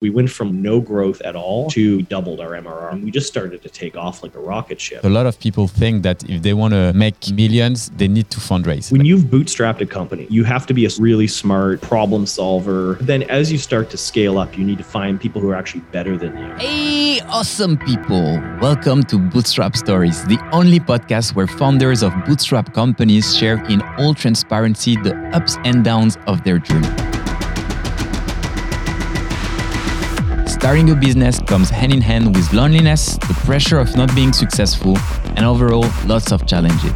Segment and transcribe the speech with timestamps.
[0.00, 2.92] we went from no growth at all to doubled our MRR.
[2.92, 5.02] And we just started to take off like a rocket ship.
[5.02, 8.38] A lot of people think that if they want to make millions, they need to
[8.38, 8.92] fundraise.
[8.92, 12.96] When you've bootstrapped a company, you have to be a really smart problem solver.
[13.00, 15.82] Then as you start to scale up, you need to find people who are actually
[15.90, 16.54] better than you.
[16.58, 18.40] Hey, awesome people.
[18.60, 24.14] Welcome to Bootstrap Stories, the only podcast where founders of bootstrap companies share in all
[24.14, 27.07] transparency the ups and downs of their journey.
[30.68, 34.98] Starting a business comes hand in hand with loneliness, the pressure of not being successful,
[35.34, 36.92] and overall, lots of challenges.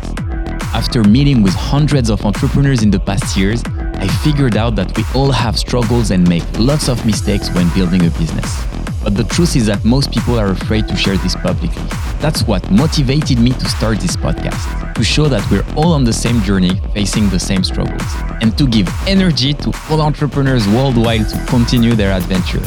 [0.75, 3.63] After meeting with hundreds of entrepreneurs in the past years,
[3.95, 8.05] I figured out that we all have struggles and make lots of mistakes when building
[8.05, 8.63] a business.
[9.03, 11.83] But the truth is that most people are afraid to share this publicly.
[12.21, 16.13] That's what motivated me to start this podcast, to show that we're all on the
[16.13, 18.05] same journey, facing the same struggles,
[18.43, 22.61] and to give energy to all entrepreneurs worldwide to continue their adventure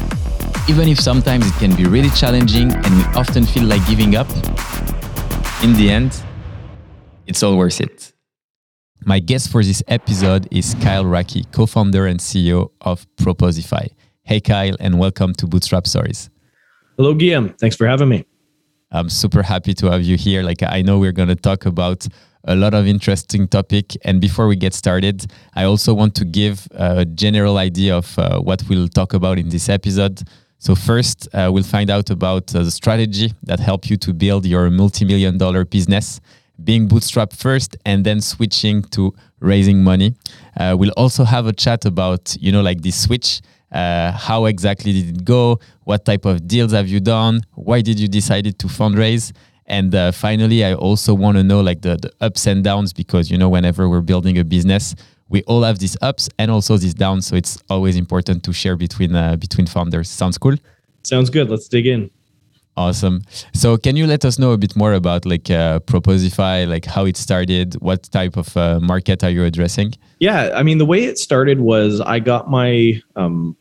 [0.67, 4.27] even if sometimes it can be really challenging and we often feel like giving up,
[5.63, 6.23] in the end,
[7.27, 8.13] it's all worth it.
[9.02, 13.89] My guest for this episode is Kyle Racki, co founder and CEO of Proposify.
[14.23, 16.31] Hey, Kyle, and welcome to Bootstrap Stories.
[16.97, 17.50] Hello, Guillaume.
[17.59, 18.25] Thanks for having me.
[18.91, 20.41] I'm super happy to have you here.
[20.41, 22.07] Like, I know we're going to talk about
[22.45, 23.94] a lot of interesting topic.
[24.03, 28.39] And before we get started, I also want to give a general idea of uh,
[28.39, 30.23] what we'll talk about in this episode.
[30.59, 34.45] So first, uh, we'll find out about uh, the strategy that helped you to build
[34.45, 36.22] your multi-million dollar business,
[36.64, 40.16] being bootstrapped first and then switching to raising money.
[40.58, 43.42] Uh, we'll also have a chat about, you know, like this switch.
[43.72, 45.59] Uh, how exactly did it go?
[45.84, 47.42] What type of deals have you done?
[47.56, 49.34] Why did you decide to fundraise?
[49.67, 53.30] And uh, finally, I also want to know like the, the ups and downs because,
[53.30, 54.95] you know, whenever we're building a business,
[55.30, 57.28] we all have these ups and also these downs.
[57.28, 60.09] So it's always important to share between uh, between founders.
[60.09, 60.56] Sounds cool.
[61.04, 61.50] Sounds good.
[61.50, 62.09] Let's dig in.
[62.78, 63.22] Awesome.
[63.53, 67.06] So can you let us know a bit more about like uh, Proposify, like how
[67.06, 67.76] it started?
[67.76, 69.94] What type of uh, market are you addressing?
[70.19, 73.56] Yeah, I mean the way it started was I got my um,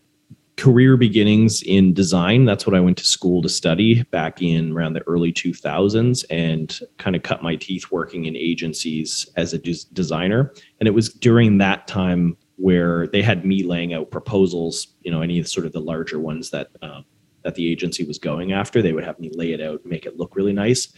[0.57, 2.45] career beginnings in design.
[2.45, 6.81] That's what I went to school to study back in around the early 2000s and
[6.99, 10.53] kind of cut my teeth working in agencies as a des- designer.
[10.79, 15.23] And it was during that time where they had me laying out proposals, you know,
[15.23, 17.05] any of sort of the larger ones that um,
[17.43, 20.17] that the agency was going after, they would have me lay it out, make it
[20.17, 20.89] look really nice.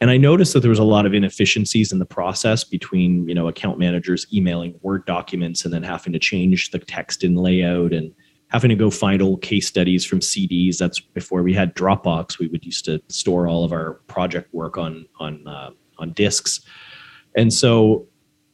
[0.00, 3.34] And I noticed that there was a lot of inefficiencies in the process between, you
[3.34, 7.92] know, account managers emailing Word documents and then having to change the text and layout
[7.92, 8.12] and
[8.52, 10.76] having to go find old case studies from CDs.
[10.76, 12.38] That's before we had Dropbox.
[12.38, 16.60] We would used to store all of our project work on on uh, on discs,
[17.34, 18.06] and so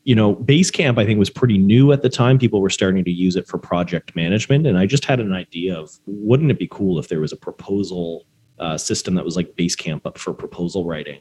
[0.05, 2.39] you know Basecamp I think was pretty new at the time.
[2.39, 5.77] People were starting to use it for project management, and I just had an idea
[5.77, 8.25] of wouldn't it be cool if there was a proposal
[8.61, 11.21] uh, system that was like Basecamp but for proposal writing,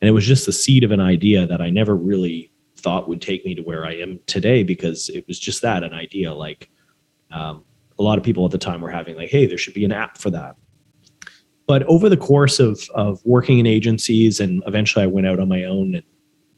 [0.00, 3.20] and it was just the seed of an idea that I never really thought would
[3.20, 6.70] take me to where I am today because it was just that an idea like.
[7.32, 7.64] Um,
[8.02, 9.92] a lot of people at the time were having like, hey, there should be an
[9.92, 10.56] app for that.
[11.66, 15.48] But over the course of of working in agencies and eventually I went out on
[15.48, 16.04] my own and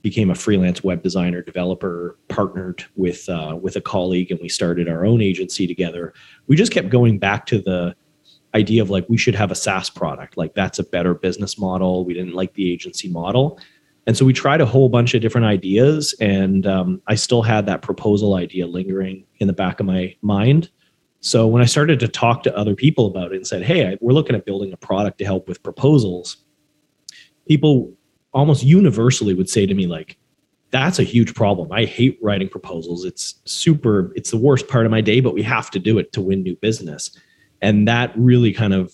[0.00, 4.88] became a freelance web designer developer partnered with uh, with a colleague and we started
[4.88, 6.14] our own agency together.
[6.46, 7.94] We just kept going back to the
[8.54, 10.36] idea of like we should have a saas product.
[10.36, 12.04] Like that's a better business model.
[12.04, 13.60] We didn't like the agency model.
[14.06, 17.66] And so we tried a whole bunch of different ideas and um, i still had
[17.66, 20.70] that proposal idea lingering in the back of my mind
[21.24, 24.12] so when I started to talk to other people about it and said, "Hey, we're
[24.12, 26.36] looking at building a product to help with proposals,"
[27.48, 27.94] people
[28.34, 30.18] almost universally would say to me like,
[30.70, 31.72] "That's a huge problem.
[31.72, 33.06] I hate writing proposals.
[33.06, 34.12] It's super.
[34.14, 36.42] It's the worst part of my day, but we have to do it to win
[36.42, 37.10] new business."
[37.62, 38.92] And that really kind of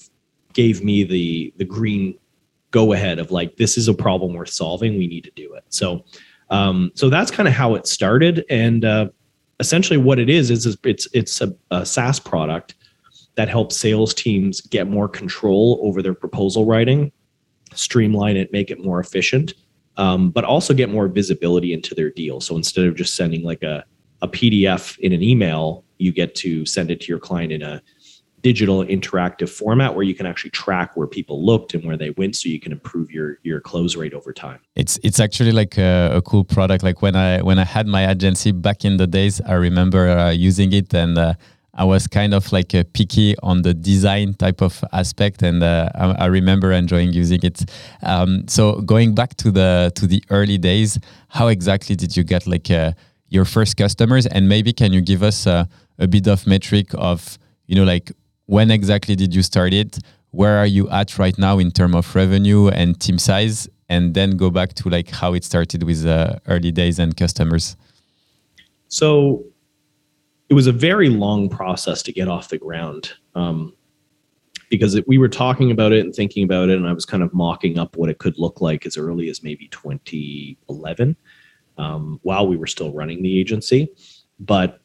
[0.53, 2.15] gave me the the green
[2.71, 4.97] go ahead of like, "This is a problem worth solving.
[4.97, 6.05] We need to do it." So.
[6.53, 9.11] Um, so that's kind of how it started, and uh,
[9.61, 12.75] essentially what it is is it's it's a, a SaaS product
[13.37, 17.13] that helps sales teams get more control over their proposal writing,
[17.75, 19.55] streamline it, make it more efficient,
[19.97, 22.41] um, but also get more visibility into their deal.
[22.41, 23.85] So instead of just sending like a
[24.23, 27.81] a PDF in an email, you get to send it to your client in a
[28.43, 32.37] digital interactive format where you can actually track where people looked and where they went
[32.37, 36.11] so you can improve your your close rate over time it's it's actually like a,
[36.15, 39.41] a cool product like when i when i had my agency back in the days
[39.47, 41.35] i remember uh, using it and uh,
[41.73, 45.89] I was kind of like uh, picky on the design type of aspect, and uh,
[45.95, 47.65] I, I, remember enjoying using it.
[48.03, 50.99] Um, so going back to the to the early days,
[51.29, 52.93] how exactly did you get like uh,
[53.29, 54.27] your first customers?
[54.27, 55.69] And maybe can you give us a
[56.09, 58.11] bit of metric of you know like
[58.51, 59.99] when exactly did you start it?
[60.33, 63.69] Where are you at right now in terms of revenue and team size?
[63.89, 67.77] And then go back to like how it started with uh, early days and customers.
[68.89, 69.45] So
[70.49, 73.13] it was a very long process to get off the ground.
[73.37, 73.73] Um,
[74.69, 77.23] because it, we were talking about it and thinking about it, and I was kind
[77.23, 81.17] of mocking up what it could look like as early as maybe 2011
[81.79, 83.93] um, while we were still running the agency.
[84.41, 84.81] But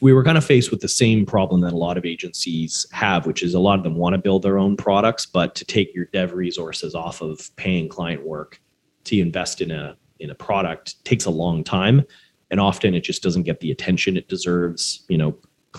[0.00, 3.26] we were kind of faced with the same problem that a lot of agencies have,
[3.26, 5.94] which is a lot of them want to build their own products, but to take
[5.94, 8.60] your dev resources off of paying client work
[9.04, 12.04] to invest in a in a product takes a long time,
[12.50, 15.04] and often it just doesn't get the attention it deserves.
[15.08, 15.36] You know,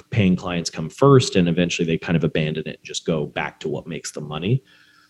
[0.09, 3.59] paying clients come first and eventually they kind of abandon it and just go back
[3.59, 4.63] to what makes them money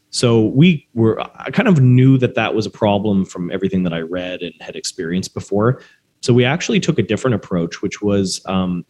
[0.09, 3.93] so we were i kind of knew that that was a problem from everything that
[3.93, 5.81] i read and had experienced before
[6.21, 8.83] so we actually took a different approach which was um,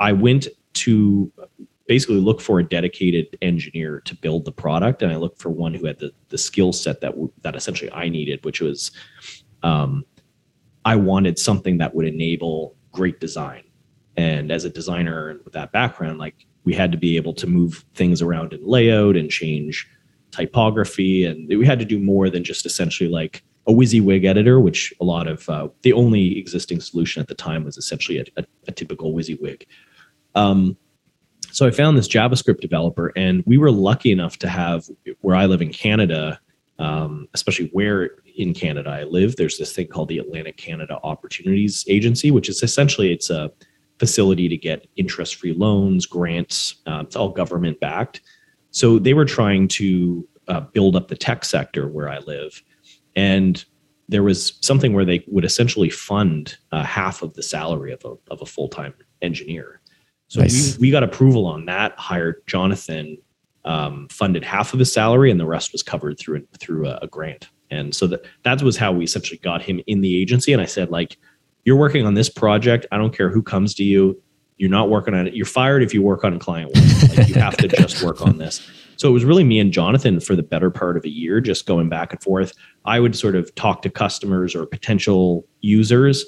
[0.00, 1.32] i went to
[1.86, 5.74] basically look for a dedicated engineer to build the product and i looked for one
[5.74, 8.90] who had the, the skill set that that essentially i needed which was
[9.62, 10.04] um,
[10.84, 13.62] i wanted something that would enable great design
[14.16, 17.46] and as a designer and with that background, like we had to be able to
[17.46, 19.86] move things around in layout and change
[20.30, 21.24] typography.
[21.24, 25.04] And we had to do more than just essentially like a WYSIWYG editor, which a
[25.04, 28.72] lot of uh, the only existing solution at the time was essentially a, a, a
[28.72, 29.66] typical WYSIWYG.
[30.34, 30.76] Um,
[31.50, 34.84] so I found this JavaScript developer, and we were lucky enough to have
[35.22, 36.38] where I live in Canada,
[36.78, 39.36] um, especially where in Canada I live.
[39.36, 43.50] There's this thing called the Atlantic Canada Opportunities Agency, which is essentially it's a
[43.98, 46.76] facility to get interest free loans, grants.
[46.86, 48.20] Uh, it's all government backed.
[48.70, 52.62] So they were trying to uh, build up the tech sector where I live.
[53.16, 53.64] And
[54.08, 58.14] there was something where they would essentially fund uh, half of the salary of a,
[58.32, 59.80] of a full time engineer.
[60.28, 60.76] So nice.
[60.78, 63.18] we, we got approval on that, hired Jonathan,
[63.64, 67.06] um, funded half of his salary, and the rest was covered through, through a, a
[67.08, 67.48] grant.
[67.70, 70.52] And so that, that was how we essentially got him in the agency.
[70.52, 71.18] And I said, like,
[71.64, 72.86] you're working on this project.
[72.92, 74.22] I don't care who comes to you.
[74.56, 75.34] You're not working on it.
[75.34, 77.18] You're fired if you work on client work.
[77.18, 78.66] Like you have to just work on this.
[78.96, 81.66] So it was really me and Jonathan for the better part of a year, just
[81.66, 82.52] going back and forth.
[82.84, 86.24] I would sort of talk to customers or potential users,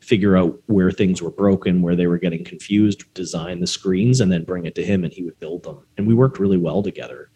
[0.00, 4.32] figure out where things were broken, where they were getting confused, design the screens, and
[4.32, 5.84] then bring it to him and he would build them.
[5.96, 7.30] And we worked really well together.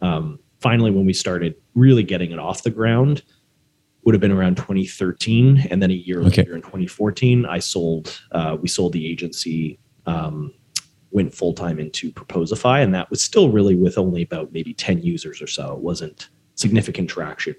[0.00, 3.22] Um, finally, when we started really getting it off the ground,
[4.06, 6.42] would have been around 2013 and then a year okay.
[6.42, 10.54] later in 2014 i sold uh, we sold the agency um,
[11.16, 15.02] went full time into proposify and that was still really with only about maybe 10
[15.02, 17.54] users or so it wasn't significant traction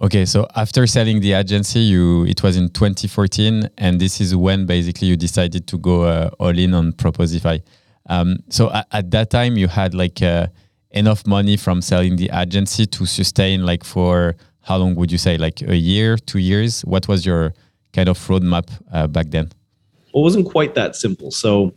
[0.00, 4.64] okay so after selling the agency you it was in 2014 and this is when
[4.64, 7.60] basically you decided to go uh, all in on proposify
[8.08, 10.46] um, so at, at, that time you had like uh,
[10.90, 15.36] enough money from selling the agency to sustain like for how long would you say?
[15.36, 16.80] Like a year, two years?
[16.82, 17.54] What was your
[17.92, 19.50] kind of roadmap uh, back then?
[20.12, 21.30] Well, it wasn't quite that simple.
[21.30, 21.74] So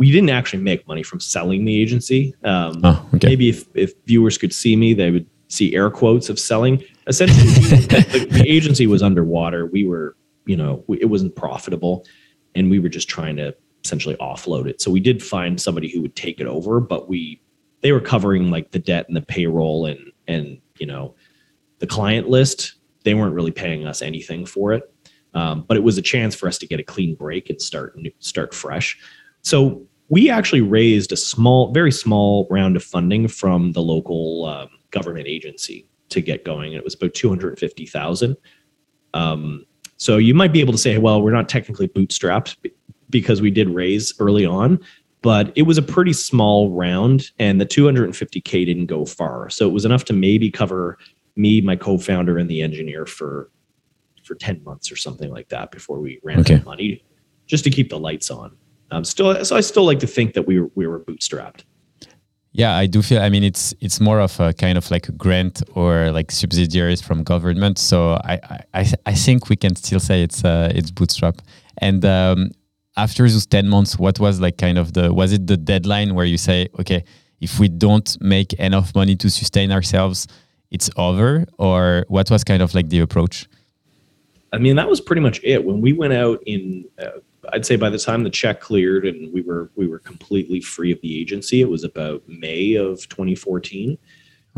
[0.00, 2.34] we didn't actually make money from selling the agency.
[2.42, 3.28] Um, oh, okay.
[3.28, 6.82] Maybe if, if viewers could see me, they would see air quotes of selling.
[7.06, 9.66] Essentially, the, the, agency was underwater.
[9.66, 10.16] We were,
[10.46, 12.06] you know, we, it wasn't profitable,
[12.54, 13.54] and we were just trying to
[13.84, 14.80] essentially offload it.
[14.80, 17.38] So we did find somebody who would take it over, but we
[17.82, 21.14] they were covering like the debt and the payroll and and you know
[21.78, 22.72] the client list,
[23.04, 24.82] they weren't really paying us anything for it.
[25.34, 27.98] Um, but it was a chance for us to get a clean break and start
[28.20, 28.98] start fresh.
[29.42, 34.68] So we actually raised a small, very small round of funding from the local um,
[34.90, 36.72] government agency to get going.
[36.72, 38.36] And it was about two hundred fifty thousand.
[39.14, 39.64] Um,
[39.96, 42.56] so you might be able to say, well, we're not technically bootstrapped
[43.08, 44.80] because we did raise early on,
[45.22, 49.50] but it was a pretty small round, and the 250k didn't go far.
[49.50, 50.96] So it was enough to maybe cover
[51.36, 53.50] me, my co-founder, and the engineer for
[54.24, 56.54] for ten months or something like that before we ran okay.
[56.54, 57.04] out of money,
[57.46, 58.56] just to keep the lights on.
[58.90, 61.64] Um, still, so I still like to think that we were, we were bootstrapped.
[62.52, 63.22] Yeah, I do feel.
[63.22, 67.00] I mean, it's it's more of a kind of like a grant or like subsidiaries
[67.00, 67.78] from government.
[67.78, 68.40] So I
[68.74, 71.42] I, I think we can still say it's uh, it's bootstrap.
[71.78, 72.50] And um,
[72.96, 76.26] after those ten months, what was like kind of the was it the deadline where
[76.26, 77.04] you say, okay,
[77.40, 80.26] if we don't make enough money to sustain ourselves,
[80.70, 83.48] it's over or what was kind of like the approach
[84.52, 87.10] i mean that was pretty much it when we went out in uh,
[87.52, 90.92] i'd say by the time the check cleared and we were we were completely free
[90.92, 93.96] of the agency it was about may of 2014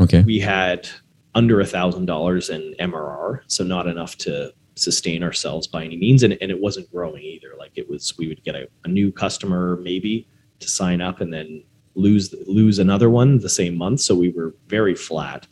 [0.01, 0.23] okay.
[0.23, 0.89] We had
[1.35, 6.23] under a thousand dollars in mrr so not enough to sustain ourselves by any means
[6.23, 7.55] and, and it wasn't growing either.
[7.59, 10.27] Like it was we would get a, a new customer maybe
[10.61, 14.55] to sign up and then lose lose another one the same month, so we were
[14.69, 15.47] very flat.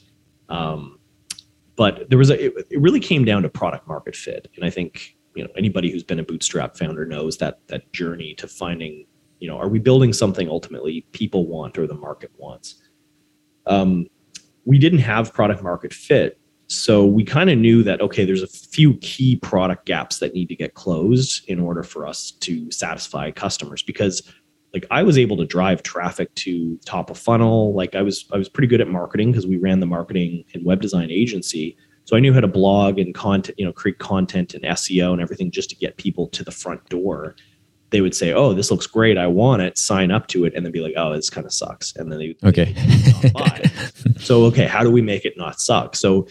[0.48, 0.98] Um,
[1.76, 4.70] but there was a it, it really came down to product market fit, and I
[4.70, 9.06] think you know anybody who's been a bootstrap founder knows that that journey to finding
[9.38, 12.82] you know are we building something ultimately people want or the market wants.
[13.66, 14.06] Um,
[14.64, 18.46] we didn't have product market fit so we kind of knew that okay there's a
[18.46, 23.30] few key product gaps that need to get closed in order for us to satisfy
[23.30, 24.22] customers because
[24.72, 27.74] like I was able to drive traffic to top of funnel.
[27.74, 30.64] Like I was I was pretty good at marketing because we ran the marketing and
[30.64, 31.76] web design agency.
[32.10, 35.22] So I knew how to blog and content, you know, create content and SEO and
[35.22, 37.36] everything just to get people to the front door.
[37.90, 39.16] They would say, "Oh, this looks great.
[39.16, 41.52] I want it." Sign up to it, and then be like, "Oh, this kind of
[41.52, 42.74] sucks." And then they okay.
[44.18, 45.94] so okay, how do we make it not suck?
[45.94, 46.26] So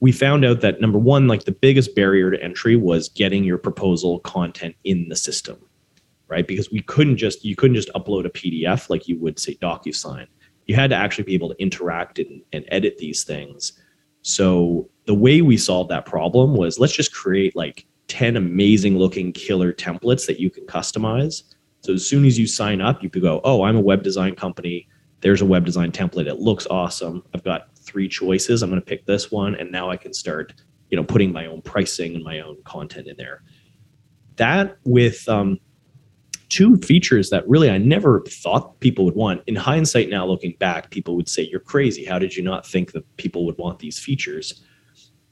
[0.00, 3.56] we found out that number one, like the biggest barrier to entry was getting your
[3.56, 5.56] proposal content in the system
[6.28, 6.46] right?
[6.46, 10.26] Because we couldn't just you couldn't just upload a PDF like you would say DocuSign.
[10.66, 13.72] You had to actually be able to interact and, and edit these things.
[14.22, 19.32] So the way we solved that problem was let's just create like 10 amazing looking
[19.32, 21.42] killer templates that you can customize.
[21.80, 24.34] So as soon as you sign up, you could go, oh, I'm a web design
[24.34, 24.88] company.
[25.20, 26.26] There's a web design template.
[26.26, 27.22] It looks awesome.
[27.34, 28.62] I've got three choices.
[28.62, 30.54] I'm going to pick this one, and now I can start,
[30.90, 33.42] you know, putting my own pricing and my own content in there.
[34.36, 35.58] That with um,
[36.48, 39.42] two features that really I never thought people would want.
[39.46, 42.04] In hindsight, now looking back, people would say, You're crazy.
[42.04, 44.62] How did you not think that people would want these features?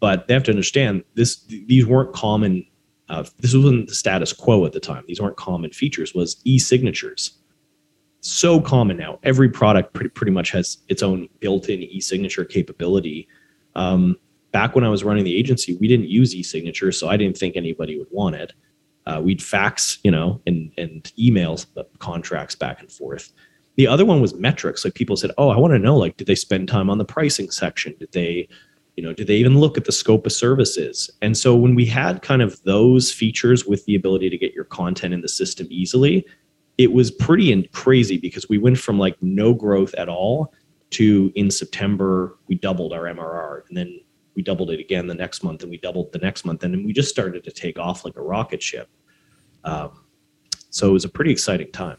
[0.02, 2.66] But they have to understand this these weren't common.
[3.08, 5.04] Uh, this wasn't the status quo at the time.
[5.06, 7.38] These weren't common features, was e-signatures.
[8.20, 9.20] So common now.
[9.22, 13.28] Every product pretty, pretty much has its own built-in e-signature capability.
[13.76, 14.16] Um,
[14.50, 17.54] back when I was running the agency, we didn't use e-signature, so I didn't think
[17.54, 18.52] anybody would want it.
[19.06, 21.66] Uh, we'd fax, you know, and and emails
[22.00, 23.32] contracts back and forth.
[23.76, 24.84] The other one was metrics.
[24.84, 25.96] Like people said, "Oh, I want to know.
[25.96, 27.94] Like, did they spend time on the pricing section?
[28.00, 28.48] Did they,
[28.96, 31.86] you know, do they even look at the scope of services?" And so when we
[31.86, 35.66] had kind of those features with the ability to get your content in the system
[35.70, 36.26] easily,
[36.78, 40.52] it was pretty and crazy because we went from like no growth at all
[40.90, 44.00] to in September we doubled our MRR, and then
[44.34, 46.84] we doubled it again the next month and we doubled the next month and then
[46.84, 48.88] we just started to take off like a rocket ship
[49.64, 50.04] um,
[50.70, 51.98] so it was a pretty exciting time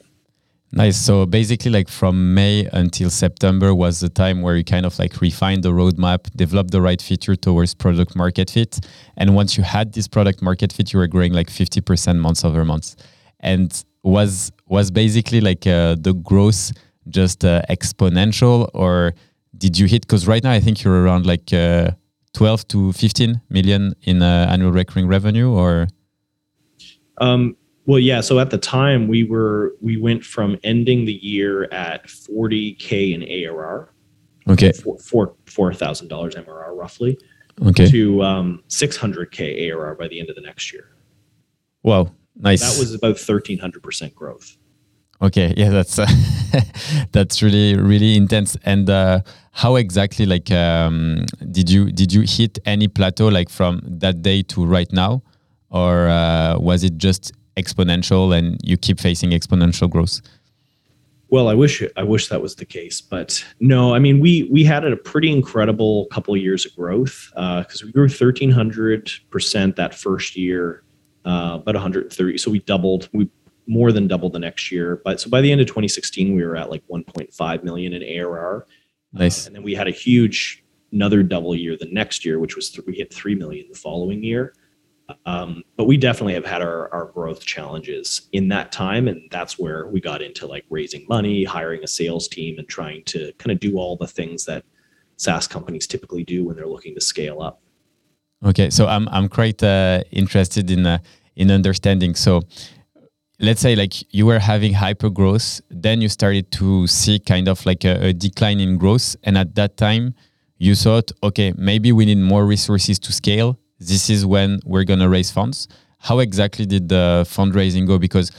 [0.73, 0.97] nice.
[0.97, 5.21] So basically like from may until september was the time where you kind of like
[5.21, 8.79] refined the roadmap developed the right feature towards product market fit.
[9.17, 12.65] And once you had this product market fit you were growing like 50% months over
[12.65, 12.95] months
[13.39, 16.71] and was was basically like uh, the growth
[17.07, 19.13] just uh, exponential or
[19.57, 21.91] did you hit because right now i think you're around like uh,
[22.33, 25.87] 12 to 15 million in uh, annual recurring revenue or?
[27.19, 31.65] Um, well yeah so at the time we were we went from ending the year
[31.71, 33.89] at 40k in arr
[34.47, 34.71] okay.
[34.71, 37.17] Four four thousand dollars mrr roughly.
[37.61, 37.87] Okay.
[37.87, 40.87] To um, 600k arr by the end of the next year.
[41.83, 42.11] Wow.
[42.35, 42.61] Nice.
[42.61, 44.57] That was about 1300% growth.
[45.21, 46.07] Okay, yeah, that's uh,
[47.13, 48.57] that's really really intense.
[48.65, 49.21] And uh,
[49.53, 54.41] how exactly like um, did you did you hit any plateau like from that day
[54.51, 55.23] to right now,
[55.69, 60.21] or uh, was it just exponential and you keep facing exponential growth?
[61.29, 63.95] Well, I wish I wish that was the case, but no.
[63.95, 67.85] I mean, we we had a pretty incredible couple of years of growth because uh,
[67.87, 70.83] we grew thirteen hundred percent that first year,
[71.25, 72.37] uh, about one hundred thirty.
[72.37, 73.09] So we doubled.
[73.13, 73.29] We
[73.67, 75.01] more than double the next year.
[75.03, 78.65] But so by the end of 2016, we were at like 1.5 million in ARR.
[79.13, 79.45] Nice.
[79.45, 82.69] Uh, and then we had a huge another double year the next year, which was
[82.69, 84.53] th- we hit three million the following year.
[85.25, 89.57] Um, but we definitely have had our, our growth challenges in that time, and that's
[89.57, 93.51] where we got into like raising money, hiring a sales team, and trying to kind
[93.51, 94.63] of do all the things that
[95.17, 97.61] SaaS companies typically do when they're looking to scale up.
[98.45, 100.97] Okay, so I'm I'm quite uh, interested in uh,
[101.35, 102.15] in understanding.
[102.15, 102.41] So
[103.39, 107.65] let's say like you were having hyper growth then you started to see kind of
[107.65, 110.13] like a, a, decline in growth and at that time
[110.57, 114.99] you thought okay maybe we need more resources to scale this is when we're going
[114.99, 115.67] to raise funds.
[115.99, 117.97] How exactly did the fundraising go?
[117.97, 118.31] Because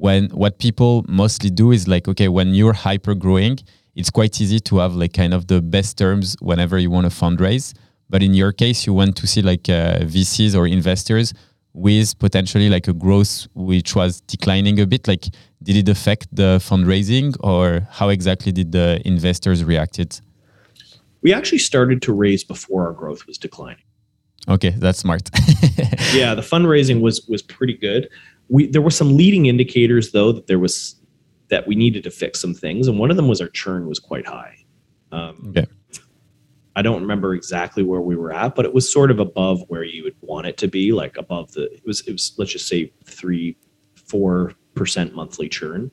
[0.00, 3.58] when what people mostly do is like okay when you're hyper growing
[3.94, 7.14] it's quite easy to have like kind of the best terms whenever you want to
[7.14, 7.74] fundraise.
[8.08, 11.34] But in your case you want to see like uh, vcs or investors
[11.72, 15.06] with potentially like a growth which was declining a bit.
[15.06, 15.26] Like
[15.62, 19.98] did it affect the fundraising or how exactly did the investors react?
[19.98, 20.20] It
[21.22, 23.84] we actually started to raise before our growth was declining
[24.48, 25.30] okay that's smart
[26.14, 28.08] yeah the fundraising was was pretty good
[28.48, 31.00] we there were some leading indicators though that there was
[31.50, 33.98] that we needed to fix some things, and one of them was our churn was
[33.98, 34.56] quite high.
[35.12, 35.66] Um, okay.
[36.76, 39.82] I don't remember exactly where we were at, but it was sort of above where
[39.82, 41.64] you would want it to be, like above the.
[41.72, 43.56] It was it was let's just say three,
[43.94, 45.90] four percent monthly churn.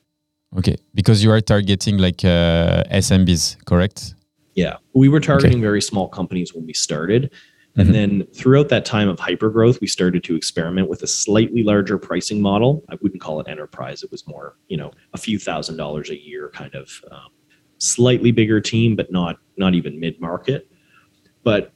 [0.57, 4.15] Okay, because you are targeting like uh, SMBs, correct?
[4.53, 5.61] Yeah, we were targeting okay.
[5.61, 7.31] very small companies when we started,
[7.77, 7.93] and mm-hmm.
[7.93, 12.41] then throughout that time of hypergrowth, we started to experiment with a slightly larger pricing
[12.41, 12.83] model.
[12.89, 16.19] I wouldn't call it enterprise; it was more, you know, a few thousand dollars a
[16.19, 17.29] year kind of um,
[17.77, 20.71] slightly bigger team, but not not even mid market.
[21.43, 21.71] But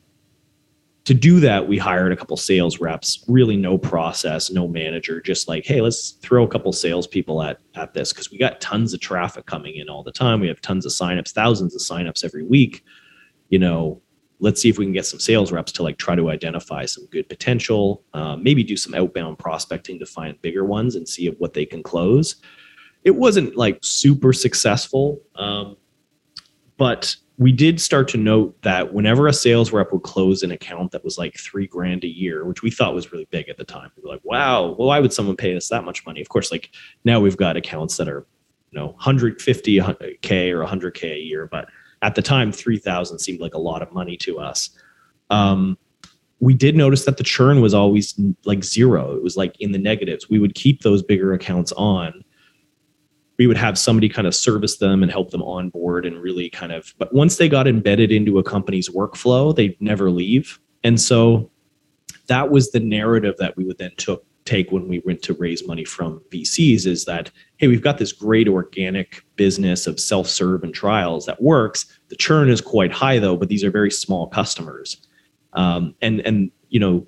[1.06, 3.24] to do that, we hired a couple sales reps.
[3.28, 5.22] Really, no process, no manager.
[5.22, 8.96] Just like, hey, let's throw a couple salespeople at at this because we got tons
[8.96, 10.40] of traffic coming in all the time.
[10.40, 12.84] We have tons of signups, thousands of signups every week.
[13.50, 14.02] You know,
[14.42, 17.06] let's see if we can get some sales reps to like try to identify some
[17.12, 18.04] good potential.
[18.14, 21.84] Uh, maybe do some outbound prospecting to find bigger ones and see what they can
[21.84, 22.36] close.
[23.04, 25.22] It wasn't like super successful.
[25.36, 25.78] Um,
[26.78, 30.92] but we did start to note that whenever a sales rep would close an account
[30.92, 33.64] that was like three grand a year, which we thought was really big at the
[33.64, 36.22] time, we were like, wow, well, why would someone pay us that much money?
[36.22, 36.72] Of course, like
[37.06, 38.26] now we've got accounts that are,
[38.72, 41.48] you know, 150K or 100K a year.
[41.52, 41.68] But
[42.02, 44.70] at the time, 3,000 seemed like a lot of money to us.
[45.30, 45.78] Um,
[46.40, 49.16] we did notice that the churn was always like zero.
[49.16, 50.30] It was like in the negatives.
[50.30, 52.24] We would keep those bigger accounts on
[53.42, 56.72] we would have somebody kind of service them and help them onboard and really kind
[56.72, 61.50] of but once they got embedded into a company's workflow they'd never leave and so
[62.28, 65.68] that was the narrative that we would then took take when we went to raise
[65.68, 70.74] money from VCs is that hey we've got this great organic business of self-serve and
[70.74, 71.86] trials that works.
[72.10, 75.08] The churn is quite high though but these are very small customers.
[75.54, 77.06] Um, and and you know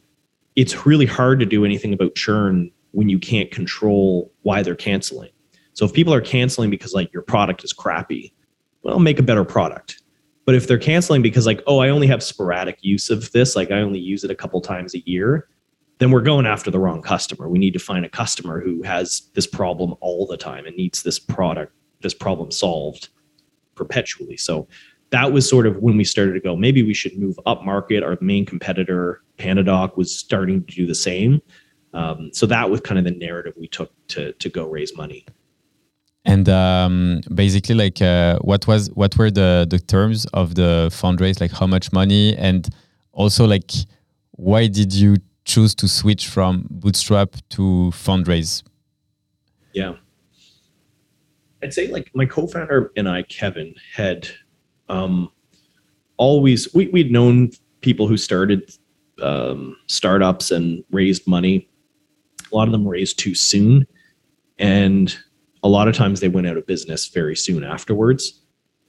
[0.55, 5.31] it's really hard to do anything about churn when you can't control why they're canceling.
[5.73, 8.33] So if people are canceling because like your product is crappy,
[8.83, 10.01] well, make a better product.
[10.45, 13.71] But if they're canceling because like, oh, I only have sporadic use of this, like
[13.71, 15.47] I only use it a couple times a year,
[15.99, 17.47] then we're going after the wrong customer.
[17.47, 21.03] We need to find a customer who has this problem all the time and needs
[21.03, 23.09] this product, this problem solved
[23.75, 24.37] perpetually.
[24.37, 24.67] So
[25.11, 28.03] that was sort of when we started to go, maybe we should move up market.
[28.03, 31.41] Our main competitor, Pandadoc, was starting to do the same.
[31.93, 35.25] Um, so that was kind of the narrative we took to to go raise money
[36.25, 41.41] and um, basically like uh, what was what were the the terms of the fundraise
[41.41, 42.69] like how much money and
[43.11, 43.71] also like
[44.31, 48.63] why did you choose to switch from bootstrap to fundraise.
[49.73, 49.95] Yeah.
[51.61, 54.27] I'd say like my co-founder and i kevin had
[54.89, 55.31] um,
[56.17, 57.51] always we, we'd known
[57.81, 58.71] people who started
[59.21, 61.69] um, startups and raised money.
[62.51, 63.87] A lot of them raised too soon
[64.59, 65.17] and
[65.63, 68.41] a lot of times they went out of business very soon afterwards.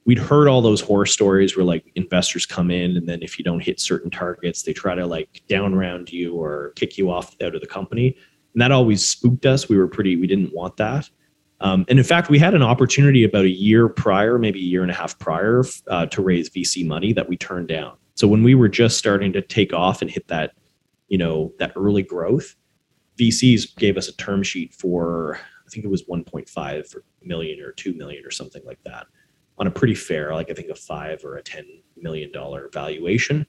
[0.07, 3.45] We'd heard all those horror stories where like investors come in and then if you
[3.45, 7.35] don't hit certain targets, they try to like down round you or kick you off
[7.43, 8.17] out of the company.
[8.53, 9.69] And that always spooked us.
[9.69, 11.09] We were pretty, we didn't want that.
[11.61, 14.83] Um, and in fact, we had an opportunity about a year prior, maybe a year
[14.83, 17.97] and a half prior, uh, to raise VC money that we turned down.
[18.14, 20.53] So when we were just starting to take off and hit that,
[21.09, 22.55] you know, that early growth,
[23.19, 27.95] VCs gave us a term sheet for I think it was 1.5 million or 2
[27.95, 29.07] million or something like that
[29.59, 31.64] on a pretty fair, like I think a five or a 10
[31.97, 33.47] million dollar valuation.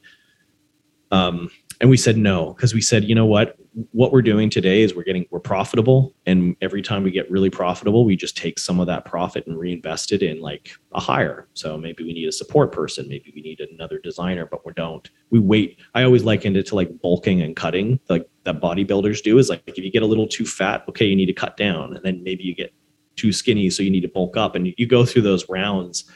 [1.12, 1.50] Um,
[1.82, 3.58] and we said no because we said, you know what,
[3.92, 7.50] what we're doing today is we're getting we're profitable, and every time we get really
[7.50, 11.48] profitable, we just take some of that profit and reinvest it in like a hire.
[11.54, 15.10] So maybe we need a support person, maybe we need another designer, but we don't.
[15.30, 15.80] We wait.
[15.94, 19.38] I always likened it to like bulking and cutting, like that bodybuilders do.
[19.38, 21.96] Is like if you get a little too fat, okay, you need to cut down,
[21.96, 22.74] and then maybe you get
[23.16, 26.10] too skinny, so you need to bulk up, and you, go through those rounds,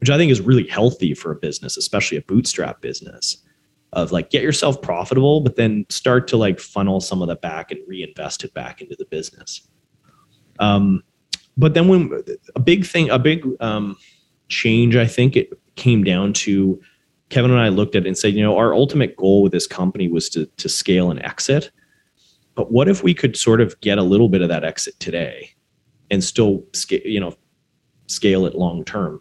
[0.00, 3.38] which I think is really healthy for a business, especially a bootstrap business
[3.92, 7.70] of like get yourself profitable, but then start to like funnel some of that back
[7.70, 9.68] and reinvest it back into the business.
[10.58, 11.02] Um,
[11.56, 12.10] but then when
[12.56, 13.96] a big thing, a big um,
[14.48, 16.80] change, I think it came down to
[17.28, 19.66] Kevin and I looked at it and said, you know, our ultimate goal with this
[19.66, 21.70] company was to to scale and exit.
[22.54, 25.54] But what if we could sort of get a little bit of that exit today
[26.14, 27.34] and still scale, you know,
[28.06, 29.20] scale it long term?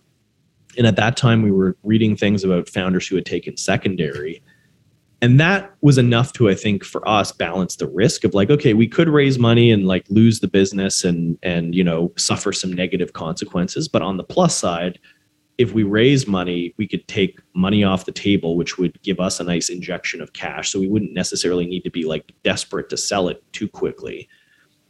[0.78, 4.42] And at that time, we were reading things about founders who had taken secondary.
[5.22, 8.74] And that was enough to i think for us balance the risk of like okay
[8.74, 12.74] we could raise money and like lose the business and and you know suffer some
[12.74, 13.88] negative consequences.
[13.88, 15.00] But on the plus side
[15.58, 19.40] if we raise money we could take money off the table which would give us
[19.40, 20.72] a nice injection of cash.
[20.72, 24.28] So we wouldn't necessarily need to be like desperate to sell it too quickly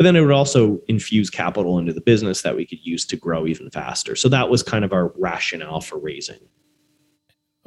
[0.03, 3.15] but then it would also infuse capital into the business that we could use to
[3.15, 4.17] grow even faster.
[4.17, 6.41] So that was kind of our rationale for raising.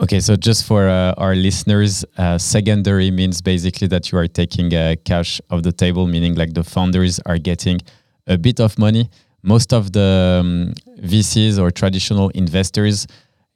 [0.02, 4.74] Okay, so just for uh, our listeners, uh, secondary means basically that you are taking
[4.74, 7.80] uh, cash off the table, meaning like the founders are getting
[8.26, 9.08] a bit of money.
[9.42, 13.06] Most of the um, VCs or traditional investors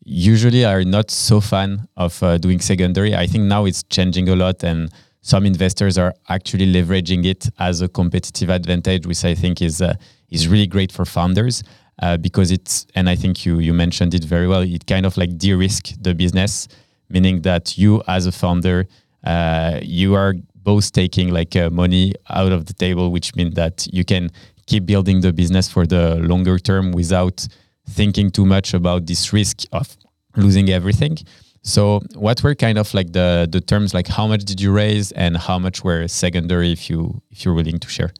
[0.06, 3.14] usually are not so fan of uh, doing secondary.
[3.14, 4.90] I think now it's changing a lot, and
[5.22, 9.94] some investors are actually leveraging it as a competitive advantage, which I think is uh,
[10.30, 11.62] is really great for founders
[12.00, 14.62] uh, because it's and I think you you mentioned it very well.
[14.62, 16.68] It kind of like de-risk the business,
[17.08, 18.86] meaning that you as a founder,
[19.24, 23.86] uh, you are both taking like uh, money out of the table, which means that
[23.92, 24.30] you can
[24.66, 27.46] keep building the business for the longer term without
[27.88, 29.96] thinking too much about this risk of
[30.36, 31.18] losing everything.
[31.62, 33.92] So, what were kind of like the the terms?
[33.92, 36.72] Like, how much did you raise, and how much were secondary?
[36.72, 38.12] If you if you're willing to share.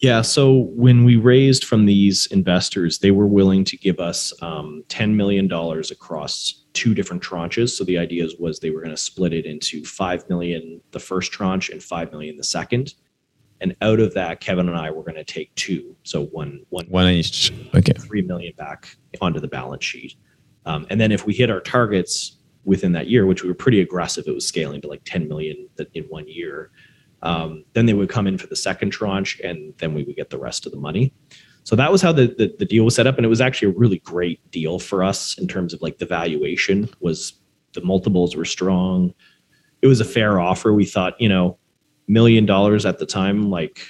[0.00, 0.22] Yeah.
[0.22, 5.14] So when we raised from these investors, they were willing to give us um, $10
[5.14, 7.70] million across two different tranches.
[7.70, 11.32] So the idea was they were going to split it into 5 million the first
[11.32, 12.94] tranche and 5 million the second.
[13.60, 15.96] And out of that, Kevin and I were going to take two.
[16.04, 17.52] So one, one, one each.
[17.74, 17.92] Okay.
[17.92, 20.14] 3 million back onto the balance sheet.
[20.64, 22.36] Um, and then if we hit our targets
[22.68, 25.68] within that year, which we were pretty aggressive, it was scaling to like 10 million
[25.94, 26.70] in one year
[27.22, 30.30] um, then they would come in for the second tranche, and then we would get
[30.30, 31.12] the rest of the money.
[31.64, 33.72] So that was how the, the, the deal was set up, and it was actually
[33.72, 37.34] a really great deal for us in terms of like the valuation was
[37.74, 39.12] the multiples were strong.
[39.82, 40.72] It was a fair offer.
[40.72, 41.58] We thought, you know,
[42.06, 43.80] million dollars at the time, like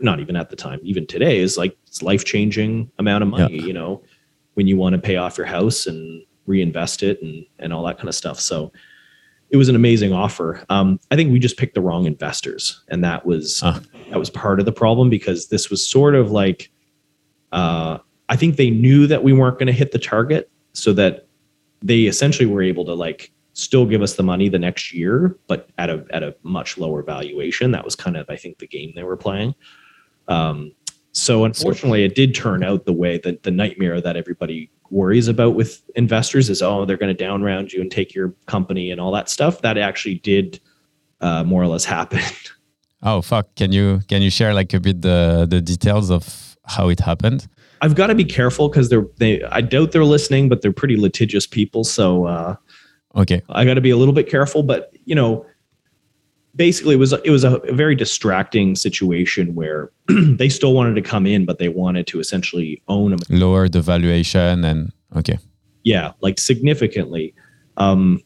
[0.00, 3.62] not even at the time, even today is like it's life changing amount of money.
[3.62, 4.02] You know,
[4.54, 7.98] when you want to pay off your house and reinvest it and and all that
[7.98, 8.40] kind of stuff.
[8.40, 8.72] So
[9.50, 10.64] it was an amazing offer.
[10.68, 13.80] Um, I think we just picked the wrong investors, and that was uh.
[14.10, 16.70] that was part of the problem because this was sort of like
[17.52, 21.26] uh, I think they knew that we weren't going to hit the target, so that
[21.82, 25.68] they essentially were able to like still give us the money the next year, but
[25.78, 27.70] at a at a much lower valuation.
[27.72, 29.54] That was kind of I think the game they were playing.
[30.28, 30.72] Um,
[31.12, 35.54] so unfortunately, it did turn out the way that the nightmare that everybody worries about
[35.54, 39.00] with investors is oh they're going to down round you and take your company and
[39.00, 39.62] all that stuff.
[39.62, 40.60] That actually did
[41.20, 42.20] uh, more or less happen.
[43.00, 43.54] Oh fuck.
[43.54, 47.46] Can you can you share like a bit the the details of how it happened?
[47.80, 50.96] I've got to be careful because they're they i doubt they're listening but they're pretty
[50.96, 52.56] litigious people so uh
[53.14, 53.42] okay.
[53.50, 55.46] I got to be a little bit careful but you know
[56.58, 61.02] basically it was it was a, a very distracting situation where they still wanted to
[61.02, 65.38] come in, but they wanted to essentially own them, lower the valuation, and okay,
[65.84, 67.34] yeah, like significantly.
[67.78, 68.20] Um,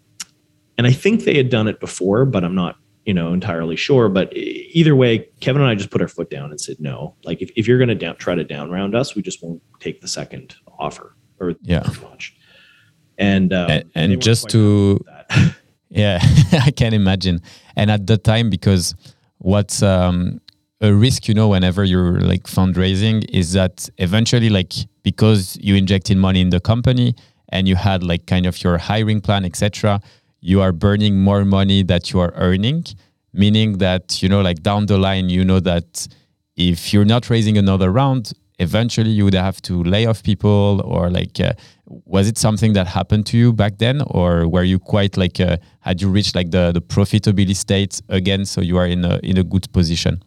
[0.79, 4.09] and I think they had done it before, but I'm not you know entirely sure.
[4.09, 7.14] But either way, Kevin and I just put our foot down and said no.
[7.23, 10.01] Like if, if you're going to try to down round us, we just won't take
[10.01, 11.87] the second offer or yeah.
[12.03, 12.35] Much.
[13.18, 15.05] And um, and, and just to
[15.92, 16.18] Yeah,
[16.52, 17.42] I can imagine.
[17.76, 18.94] And at the time, because
[19.38, 20.40] what's um,
[20.81, 26.16] a risk, you know, whenever you're like fundraising, is that eventually, like, because you injected
[26.16, 27.14] money in the company
[27.50, 30.00] and you had like kind of your hiring plan, etc.,
[30.40, 32.85] you are burning more money that you are earning.
[33.35, 36.07] Meaning that you know, like down the line, you know that
[36.57, 41.11] if you're not raising another round, eventually you would have to lay off people or
[41.11, 41.52] like uh,
[42.05, 45.57] was it something that happened to you back then or were you quite like uh,
[45.81, 49.38] had you reached like the the profitability state again so you are in a in
[49.38, 50.22] a good position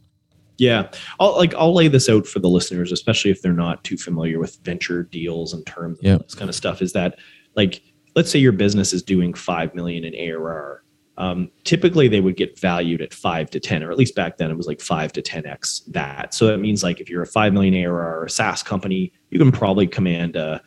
[0.58, 3.98] yeah i'll like i'll lay this out for the listeners especially if they're not too
[3.98, 6.18] familiar with venture deals and terms yeah.
[6.18, 7.18] this kind of stuff is that
[7.56, 7.82] like
[8.16, 10.84] let's say your business is doing 5 million in arr
[11.18, 14.52] um, typically they would get valued at five to 10, or at least back then
[14.52, 16.34] it was like five to 10x that.
[16.34, 19.40] So that means like if you're a 5 million ARR or a SaaS company, you
[19.40, 20.62] can probably command a,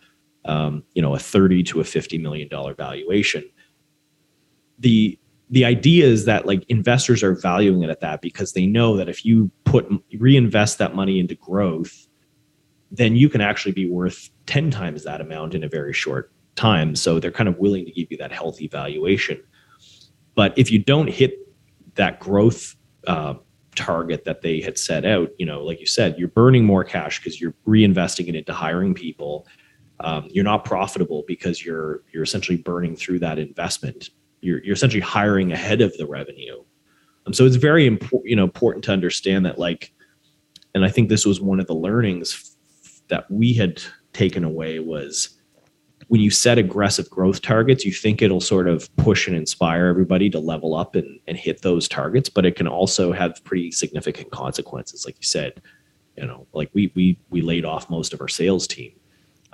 [0.48, 3.48] um, you know, a 30 to a $50 million valuation.
[4.78, 5.18] The,
[5.50, 9.08] the idea is that like investors are valuing it at that because they know that
[9.08, 12.06] if you put reinvest that money into growth,
[12.90, 16.96] then you can actually be worth 10 times that amount in a very short time.
[16.96, 19.40] So they're kind of willing to give you that healthy valuation
[20.38, 21.36] but if you don't hit
[21.96, 22.76] that growth
[23.08, 23.34] uh,
[23.74, 27.18] target that they had set out, you know, like you said, you're burning more cash
[27.18, 29.48] because you're reinvesting it into hiring people.
[30.00, 34.10] Um, you're not profitable because you're you're essentially burning through that investment.
[34.40, 36.62] You're you're essentially hiring ahead of the revenue.
[37.26, 39.92] Um, so it's very important, you know, important to understand that, like,
[40.74, 42.56] and I think this was one of the learnings
[43.08, 43.82] that we had
[44.12, 45.30] taken away was
[46.06, 50.30] when you set aggressive growth targets, you think it'll sort of push and inspire everybody
[50.30, 54.30] to level up and, and hit those targets, but it can also have pretty significant
[54.30, 55.60] consequences, like you said.
[56.18, 58.92] you know, like we we we laid off most of our sales team.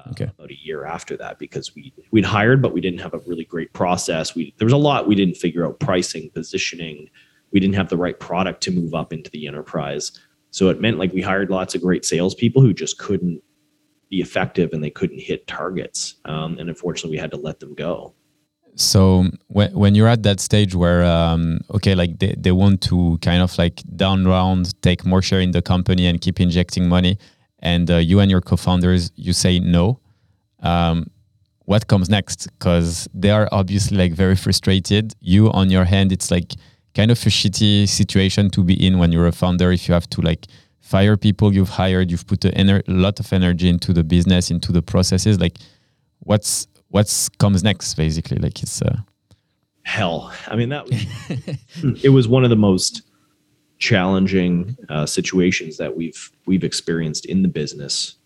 [0.05, 0.25] Uh, okay.
[0.25, 3.45] About a year after that, because we we'd hired, but we didn't have a really
[3.45, 4.35] great process.
[4.35, 7.09] We there was a lot we didn't figure out: pricing, positioning.
[7.53, 10.13] We didn't have the right product to move up into the enterprise.
[10.51, 13.43] So it meant like we hired lots of great salespeople who just couldn't
[14.09, 16.17] be effective and they couldn't hit targets.
[16.25, 18.15] Um, and unfortunately, we had to let them go.
[18.77, 23.19] So when when you're at that stage where um, okay, like they, they want to
[23.23, 27.19] kind of like down round, take more share in the company and keep injecting money,
[27.65, 29.99] and uh, you and your co-founders you say no.
[30.61, 31.11] Um,
[31.65, 32.47] what comes next?
[32.59, 35.15] Because they are obviously like very frustrated.
[35.21, 36.53] You on your hand, it's like
[36.95, 39.73] kind of a shitty situation to be in when you're a founder.
[39.73, 40.47] If you have to like
[40.81, 44.71] fire people you've hired, you've put a ener- lot of energy into the business, into
[44.71, 45.41] the processes.
[45.41, 45.57] Like,
[46.21, 47.95] what's what's comes next?
[47.95, 48.99] Basically, like it's uh...
[49.85, 50.33] hell.
[50.49, 53.03] I mean, that was, it was one of the most
[53.79, 58.17] challenging uh, situations that we've we've experienced in the business.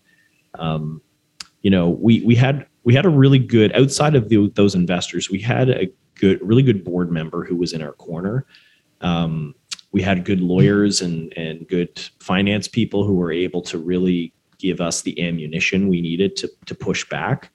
[0.57, 1.01] Um,
[1.61, 5.29] you know, we we had we had a really good outside of the, those investors.
[5.29, 8.45] We had a good, really good board member who was in our corner.
[9.01, 9.55] Um,
[9.91, 14.81] we had good lawyers and and good finance people who were able to really give
[14.81, 17.51] us the ammunition we needed to to push back.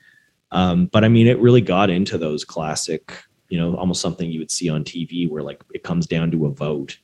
[0.50, 3.12] Um, but I mean, it really got into those classic,
[3.48, 6.46] you know, almost something you would see on TV where like it comes down to
[6.46, 6.98] a vote,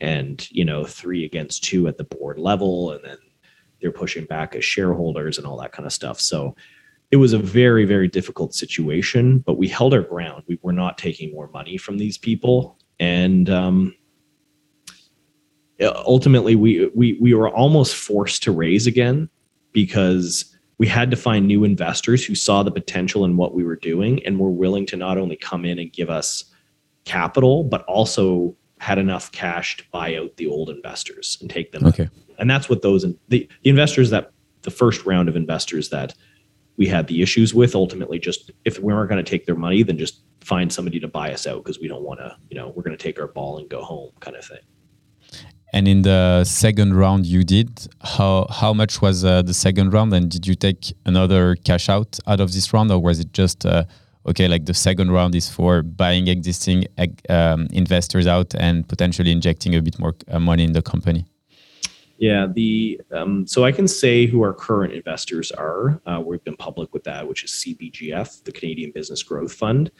[0.00, 3.18] and you know, three against two at the board level, and then
[3.80, 6.20] they're pushing back as shareholders and all that kind of stuff.
[6.20, 6.54] So
[7.10, 10.98] it was a very very difficult situation but we held our ground we were not
[10.98, 13.94] taking more money from these people and um,
[15.80, 19.28] ultimately we, we we were almost forced to raise again
[19.72, 23.76] because we had to find new investors who saw the potential in what we were
[23.76, 26.44] doing and were willing to not only come in and give us
[27.04, 31.86] capital but also had enough cash to buy out the old investors and take them
[31.86, 32.08] okay.
[32.38, 36.14] And that's what those the, the investors that the first round of investors that
[36.78, 39.82] we had the issues with ultimately just if we weren't going to take their money
[39.82, 42.72] then just find somebody to buy us out because we don't want to you know
[42.74, 44.64] we're going to take our ball and go home kind of thing.
[45.72, 50.12] And in the second round you did how how much was uh, the second round?
[50.14, 53.66] And did you take another cash out out of this round or was it just
[53.66, 53.84] uh,
[54.26, 56.86] okay like the second round is for buying existing
[57.28, 61.26] um, investors out and potentially injecting a bit more uh, money in the company
[62.20, 66.02] yeah, the um, so I can say who our current investors are.
[66.04, 69.90] Uh, we've been public with that, which is CBGF, the Canadian Business Growth Fund.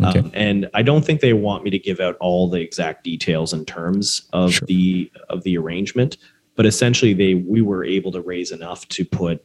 [0.00, 0.20] Okay.
[0.20, 3.52] Um, and I don't think they want me to give out all the exact details
[3.52, 4.66] and terms of sure.
[4.66, 6.16] the of the arrangement,
[6.54, 9.44] but essentially they we were able to raise enough to put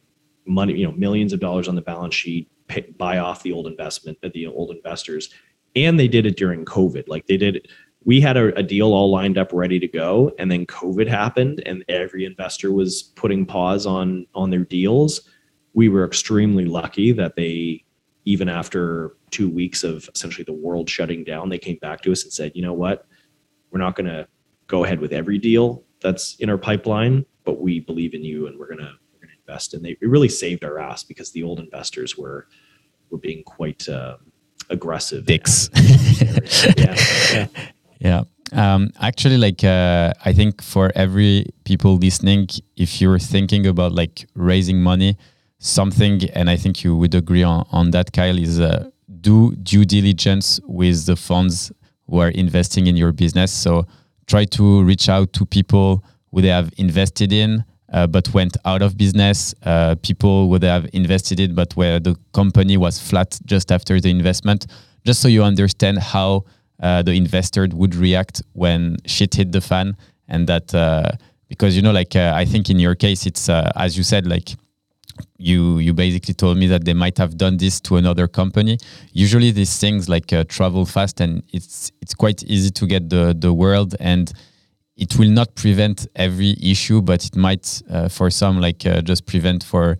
[0.50, 3.66] money, you know, millions of dollars on the balance sheet, pay, buy off the old
[3.66, 5.32] investment, uh, the old investors,
[5.76, 7.08] and they did it during COVID.
[7.08, 7.68] Like they did
[8.04, 11.62] we had a, a, deal all lined up ready to go and then covid happened
[11.66, 15.28] and every investor was putting pause on on their deals.
[15.74, 17.84] We were extremely lucky that they
[18.24, 22.24] even after two weeks of essentially the world shutting down they came back to us
[22.24, 23.06] and said you know what?
[23.70, 24.26] We're not going to
[24.66, 28.58] go ahead with every deal that's in our pipeline but we believe in you and
[28.58, 28.94] we're going to
[29.50, 32.46] invest and they it really saved our ass because the old investors were
[33.10, 34.16] were being quite uh,
[34.70, 35.70] aggressive dicks
[36.76, 36.94] yeah,
[37.32, 37.46] yeah.
[38.00, 38.24] Yeah.
[38.52, 44.26] Um, actually, like uh, I think for every people listening, if you're thinking about like
[44.34, 45.16] raising money,
[45.58, 49.84] something, and I think you would agree on, on that, Kyle, is uh, do due
[49.84, 51.70] diligence with the funds
[52.08, 53.52] who are investing in your business.
[53.52, 53.86] So
[54.26, 58.82] try to reach out to people who they have invested in, uh, but went out
[58.82, 63.72] of business, uh, people would have invested it, but where the company was flat just
[63.72, 64.66] after the investment,
[65.04, 66.44] just so you understand how
[66.82, 69.96] uh, the investor would react when shit hit the fan.
[70.28, 71.10] And that uh,
[71.50, 74.26] because you know like uh, i think in your case it's uh, as you said
[74.26, 74.54] like
[75.36, 78.78] you you basically told me that they might have done this to another company.
[79.12, 83.52] Usually these things like travel fast and it's it's quite easy to get the the
[83.52, 83.94] world.
[84.00, 84.32] And
[85.00, 89.64] it will not prevent every issue but it might uh, for some like just prevent
[89.64, 89.98] for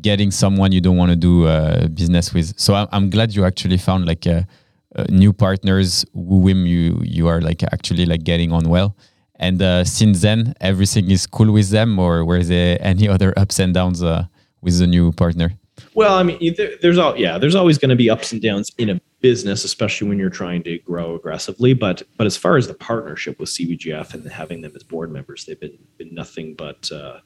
[0.00, 1.46] getting someone you don't want to do
[1.88, 2.58] business with.
[2.58, 4.46] So I'm, I'm glad you actually found like a
[4.94, 8.94] uh, new partners who you you are like actually like getting on well.
[9.36, 13.58] And uh, since then everything is cool with them or were there any other ups
[13.58, 14.24] and downs uh,
[14.60, 15.52] with the new partner?
[15.94, 18.70] Well i mean there, there's all yeah there's always going to be ups and downs
[18.76, 21.72] in a business especially when you're trying to grow aggressively.
[21.72, 25.44] But but as far as the partnership with cbgf and having them as board members
[25.44, 27.20] they've been been nothing but uh,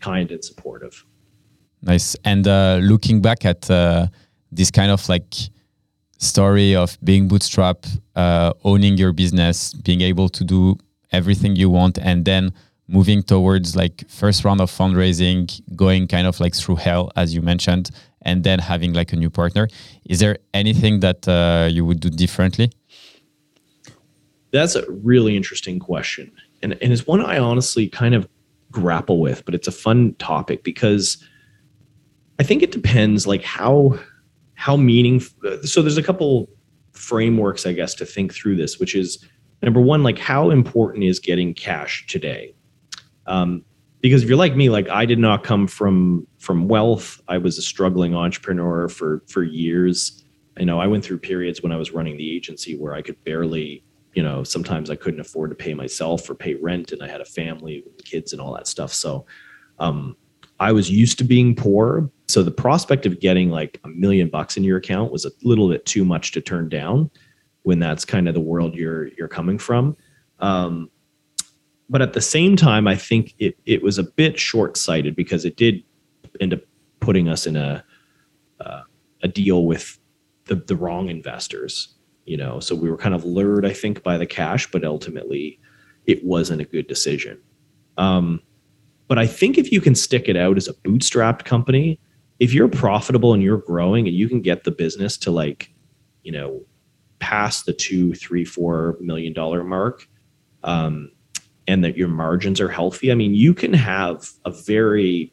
[0.00, 1.04] kind and supportive.
[1.82, 2.16] Nice.
[2.24, 4.06] And uh, looking back at uh,
[4.50, 5.34] this kind of like
[6.18, 10.76] story of being bootstrap, uh, owning your business, being able to do
[11.12, 12.52] everything you want, and then
[12.88, 15.44] moving towards like first round of fundraising,
[15.76, 17.90] going kind of like through hell, as you mentioned,
[18.24, 19.68] and then having like a new partner.
[20.06, 22.72] Is there anything that uh, you would do differently?
[24.52, 26.30] That's a really interesting question.
[26.62, 28.28] And, and it's one I honestly kind of
[28.70, 31.22] grapple with, but it's a fun topic because
[32.38, 33.98] I think it depends like how
[34.56, 36.48] how meaningful so there's a couple
[36.92, 39.24] frameworks I guess to think through this, which is
[39.62, 42.54] number one, like how important is getting cash today?
[43.26, 43.64] Um,
[44.04, 47.22] because if you're like me, like I did not come from from wealth.
[47.26, 50.22] I was a struggling entrepreneur for for years.
[50.58, 53.16] You know, I went through periods when I was running the agency where I could
[53.24, 57.08] barely, you know, sometimes I couldn't afford to pay myself or pay rent, and I
[57.08, 58.92] had a family, kids, and all that stuff.
[58.92, 59.24] So,
[59.78, 60.18] um,
[60.60, 62.10] I was used to being poor.
[62.28, 65.70] So the prospect of getting like a million bucks in your account was a little
[65.70, 67.10] bit too much to turn down
[67.62, 69.96] when that's kind of the world you're you're coming from.
[70.40, 70.90] Um,
[71.88, 75.44] but at the same time, I think it it was a bit short sighted because
[75.44, 75.82] it did
[76.40, 76.60] end up
[77.00, 77.84] putting us in a
[78.60, 78.82] uh,
[79.22, 79.98] a deal with
[80.46, 81.94] the the wrong investors.
[82.24, 85.60] You know, so we were kind of lured, I think, by the cash, but ultimately,
[86.06, 87.38] it wasn't a good decision.
[87.98, 88.40] Um,
[89.08, 92.00] but I think if you can stick it out as a bootstrapped company,
[92.38, 95.70] if you're profitable and you're growing and you can get the business to like,
[96.22, 96.62] you know,
[97.18, 100.08] past the two, three, four million dollar mark,
[100.62, 101.10] um,
[101.66, 105.32] and that your margins are healthy, I mean, you can have a very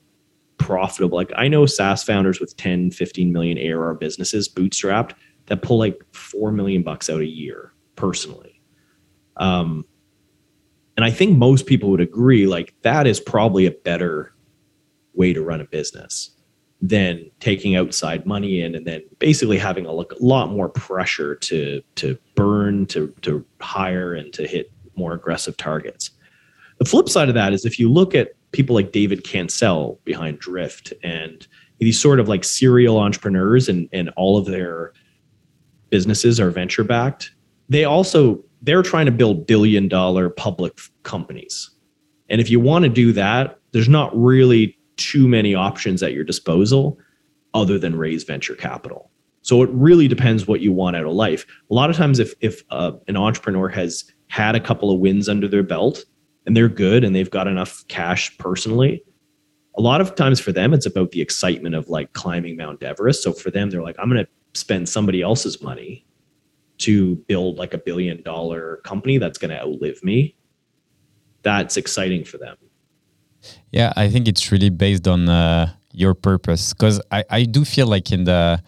[0.58, 5.14] profitable, like I know SaaS founders with 10, 15 million ARR businesses bootstrapped
[5.48, 8.62] that pull like 4 million bucks out a year personally.
[9.38, 9.86] Um,
[10.96, 14.34] and I think most people would agree, like that is probably a better
[15.14, 16.32] way to run a business
[16.82, 21.36] than taking outside money in and then basically having a, look, a lot more pressure
[21.36, 26.12] to to burn, to to hire, and to hit more aggressive targets.
[26.82, 30.40] The flip side of that is if you look at people like David Cancel behind
[30.40, 31.46] Drift and
[31.78, 34.92] these sort of like serial entrepreneurs and, and all of their
[35.92, 37.36] businesses are venture backed,
[37.70, 41.70] they also they're trying to build billion dollar public companies.
[42.30, 46.24] And if you want to do that, there's not really too many options at your
[46.24, 46.98] disposal
[47.54, 49.12] other than raise venture capital.
[49.44, 51.46] So it really depends what you want out of life.
[51.70, 55.30] A lot of times if if uh, an entrepreneur has had a couple of wins
[55.30, 56.06] under their belt
[56.46, 59.04] and they're good and they've got enough cash personally
[59.78, 63.24] a lot of times for them it's about the excitement of like climbing mount everest.
[63.24, 66.06] So for them they're like i'm going to spend somebody else's money
[66.80, 70.36] to build like a billion dollar company that's going to outlive me.
[71.44, 72.58] That's exciting for them.
[73.72, 77.88] Yeah i think it's really based on uh, your purpose because I, I do feel
[77.88, 78.62] like in the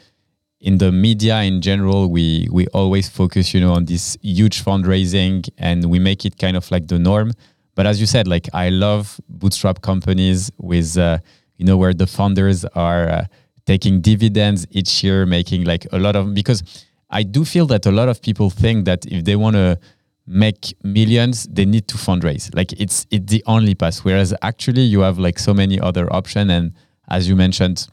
[0.60, 5.48] in the media in general we we always focus you know on this huge fundraising
[5.58, 7.34] and we make it kind of like the norm
[7.76, 11.20] but as you said, like I love bootstrap companies with, uh,
[11.58, 13.26] you know, where the founders are uh,
[13.66, 16.64] taking dividends each year, making like a lot of, because
[17.10, 19.80] I do feel that a lot of people think that if they want to
[20.26, 22.54] make millions, they need to fundraise.
[22.56, 24.00] Like it's, it's the only path.
[24.00, 26.52] Whereas actually you have like so many other options.
[26.52, 26.74] And
[27.10, 27.88] as you mentioned,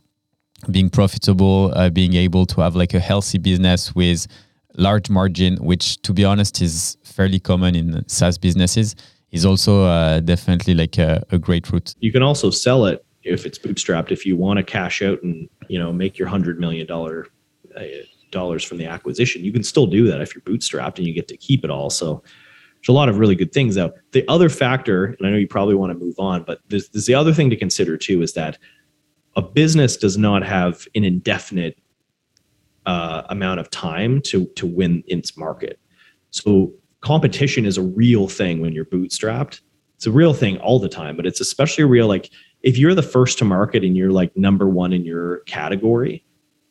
[0.71, 4.27] being profitable, uh, being able to have like a healthy business with
[4.77, 8.95] large margin, which to be honest is fairly common in SaaS businesses
[9.33, 11.95] is also uh, definitely like a, a, great route.
[12.01, 14.11] You can also sell it if it's bootstrapped.
[14.11, 17.27] If you want to cash out and you know make your hundred million dollar
[17.77, 17.83] uh,
[18.31, 21.29] dollars from the acquisition, you can still do that if you're bootstrapped and you get
[21.29, 21.91] to keep it all.
[21.91, 22.23] So
[22.81, 23.95] there's a lot of really good things out.
[24.13, 27.07] The other factor, and I know you probably want to move on, but there's, there's
[27.07, 28.59] the other thing to consider too is that
[29.37, 31.79] a business does not have an indefinite
[32.87, 35.79] uh, amount of time to to win its market.
[36.31, 39.61] So competition is a real thing when you're bootstrapped.
[39.97, 42.31] It's a real thing all the time, but it's especially real like
[42.63, 46.25] if you're the first to market and you're like number one in your category,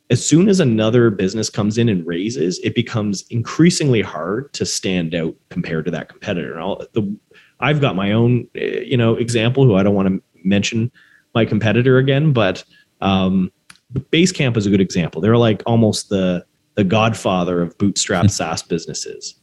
[0.10, 5.14] as soon as another business comes in and raises, it becomes increasingly hard to stand
[5.14, 6.54] out compared to that competitor.
[6.54, 7.16] And I'll, the,
[7.60, 10.92] I've got my own, eh, you know, example who I don't want to mention
[11.36, 12.64] my competitor again, but
[13.02, 13.52] um,
[13.94, 15.22] Basecamp is a good example.
[15.22, 19.36] They're like almost the the godfather of bootstrap SaaS businesses.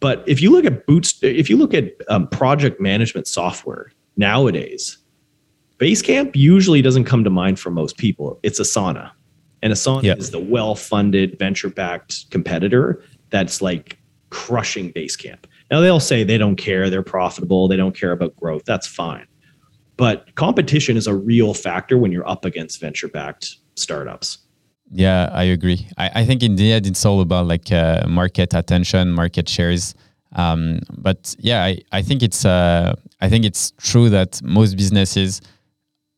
[0.00, 4.96] But if you look at boots, if you look at um, project management software nowadays,
[5.78, 8.38] Basecamp usually doesn't come to mind for most people.
[8.42, 9.10] It's Asana,
[9.62, 10.18] and Asana yep.
[10.18, 13.98] is the well-funded, venture-backed competitor that's like
[14.30, 15.44] crushing Basecamp.
[15.70, 18.64] Now they'll say they don't care, they're profitable, they don't care about growth.
[18.64, 19.26] That's fine.
[19.96, 24.38] But competition is a real factor when you're up against venture-backed startups.
[24.90, 25.86] Yeah, I agree.
[25.96, 29.94] I, I think in the end, it's all about like uh, market attention, market shares.
[30.34, 35.40] Um, but yeah, I, I think it's uh, I think it's true that most businesses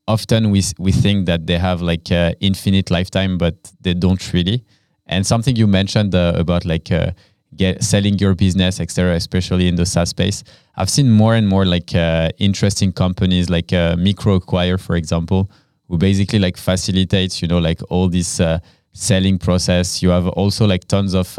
[0.09, 4.65] often we we think that they have like uh, infinite lifetime, but they don't really.
[5.07, 7.13] And something you mentioned uh, about like uh,
[7.57, 10.45] get selling your business, etc., especially in the SaaS space,
[10.77, 15.51] I've seen more and more like uh, interesting companies like uh, MicroAcquire, for example,
[15.93, 18.59] who basically like facilitates you know like all this uh,
[18.95, 20.03] selling process.
[20.03, 21.39] You have also like tons of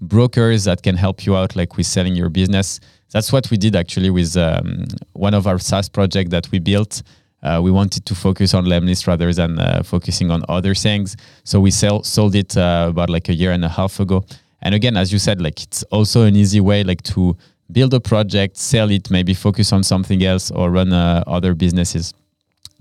[0.00, 2.80] brokers that can help you out like with selling your business.
[3.12, 7.02] That's what we did actually with um, one of our SaaS project that we built
[7.46, 11.16] uh, we wanted to focus on Lemlist rather than uh, focusing on other things.
[11.44, 14.24] So we sell, sold it uh, about like a year and a half ago.
[14.62, 17.36] And again, as you said, like it's also an easy way like to
[17.70, 22.14] build a project, sell it, maybe focus on something else or run uh, other businesses.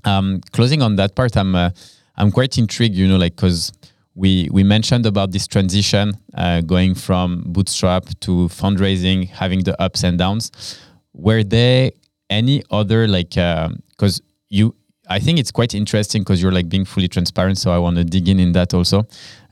[0.06, 1.72] Um, closing on that part, I'm uh,
[2.16, 3.72] I'm quite intrigued, you know, like because
[4.14, 10.04] we we mentioned about this transition uh, going from bootstrap to fundraising, having the ups
[10.04, 10.80] and downs.
[11.14, 11.92] Were there
[12.30, 14.76] any other like because you
[15.08, 17.58] I think it's quite interesting because you're like being fully transparent.
[17.58, 19.08] So I want to dig in in that also.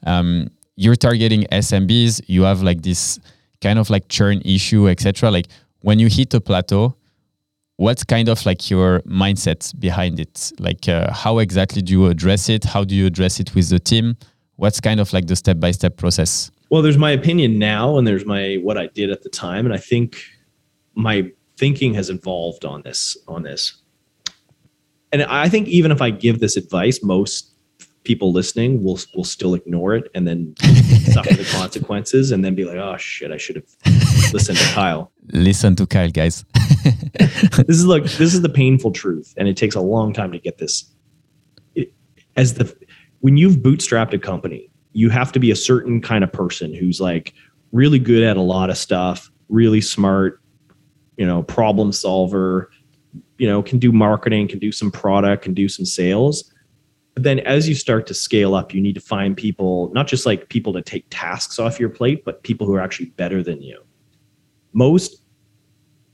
[0.06, 2.22] Um, you're targeting SMBs.
[2.28, 3.20] You have like this
[3.62, 5.30] kind of like churn issue, etc.
[5.30, 5.47] Like
[5.82, 6.95] when you hit a plateau,
[7.78, 10.51] what's kind of like your mindset behind it?
[10.59, 12.63] Like uh, how exactly do you address it?
[12.63, 14.17] How do you address it with the team?
[14.55, 16.51] What's kind of like the step by step process?
[16.69, 19.74] Well, there's my opinion now, and there's my what I did at the time, and
[19.74, 20.17] I think
[20.95, 23.84] my thinking has evolved on this on this
[25.13, 27.51] and I think even if I give this advice, most
[28.03, 30.55] people listening will will still ignore it and then
[31.14, 35.11] suffer the consequences and then be like, oh shit, I should have listened to Kyle.
[35.28, 36.45] Listen to Kyle, guys.
[37.14, 40.39] this is like this is the painful truth, and it takes a long time to
[40.39, 40.91] get this.
[41.76, 41.93] It,
[42.36, 42.76] as the
[43.22, 46.99] when you've bootstrapped a company, you have to be a certain kind of person who's
[46.99, 47.34] like
[47.72, 50.41] really good at a lot of stuff, really smart,
[51.18, 52.70] you know, problem solver,
[53.38, 56.53] you know can do marketing can do some product can do some sales
[57.14, 60.26] but then as you start to scale up you need to find people not just
[60.26, 63.61] like people to take tasks off your plate but people who are actually better than
[63.61, 63.82] you.
[64.74, 65.22] Most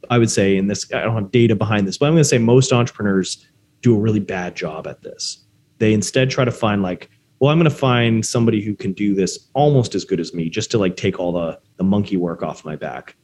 [0.09, 2.27] i would say in this i don't have data behind this but i'm going to
[2.27, 3.45] say most entrepreneurs
[3.81, 5.45] do a really bad job at this.
[5.77, 9.15] They instead try to find like well i'm going to find somebody who can do
[9.15, 12.43] this almost as good as me just to like take all the the monkey work
[12.43, 13.15] off my back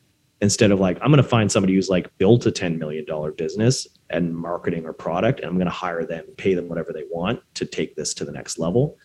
[0.41, 3.05] instead of like i'm going to find somebody who's like built a $10 million
[3.37, 7.03] business and marketing or product and i'm going to hire them pay them whatever they
[7.09, 8.97] want to take this to the next level.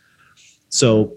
[0.69, 1.17] So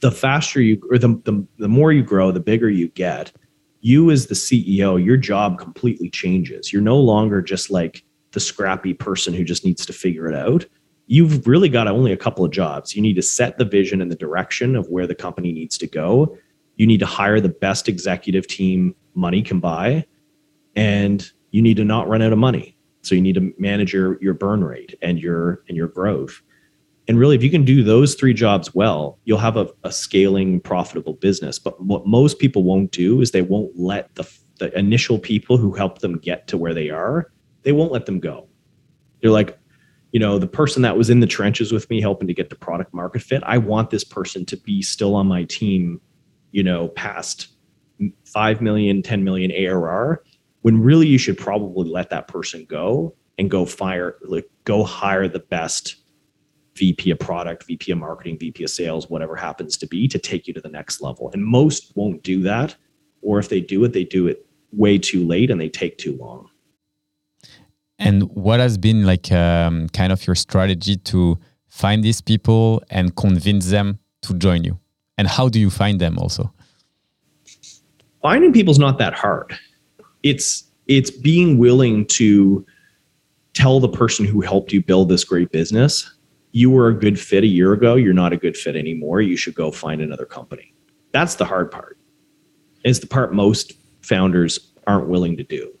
[0.00, 3.32] the faster you or the, the, the more you grow the bigger you get
[3.80, 6.72] you as the ceo your job completely changes.
[6.72, 10.64] You're no longer just like the scrappy person who just needs to figure it out.
[11.06, 12.96] You've really got only a couple of jobs.
[12.96, 15.86] You need to set the vision and the direction of where the company needs to
[15.86, 16.36] go.
[16.76, 20.04] You need to hire the best executive team money can buy
[20.76, 22.76] and you need to not run out of money.
[23.02, 26.40] So you need to manage your your burn rate and your and your growth.
[27.08, 30.60] And really if you can do those three jobs well you'll have a, a scaling
[30.60, 31.58] profitable business.
[31.58, 35.72] But what most people won't do is they won't let the the initial people who
[35.72, 37.30] help them get to where they are
[37.62, 38.48] they won't let them go.
[39.20, 39.58] They're like
[40.12, 42.56] you know the person that was in the trenches with me helping to get the
[42.56, 46.00] product market fit i want this person to be still on my team
[46.52, 47.48] you know past
[48.24, 50.22] 5 million, 10 million ARR,
[50.62, 55.28] when really you should probably let that person go and go fire, like go hire
[55.28, 55.96] the best
[56.76, 60.46] VP of product, VP of marketing, VP of sales, whatever happens to be to take
[60.46, 61.30] you to the next level.
[61.32, 62.74] And most won't do that.
[63.20, 66.16] Or if they do it, they do it way too late and they take too
[66.16, 66.48] long.
[67.98, 71.38] And what has been like um, kind of your strategy to
[71.68, 74.78] find these people and convince them to join you?
[75.18, 76.52] And how do you find them also?
[78.22, 79.58] Finding people's not that hard.
[80.22, 82.64] It's it's being willing to
[83.54, 86.12] tell the person who helped you build this great business,
[86.52, 89.36] you were a good fit a year ago, you're not a good fit anymore, you
[89.36, 90.74] should go find another company.
[91.12, 91.98] That's the hard part.
[92.84, 95.72] It's the part most founders aren't willing to do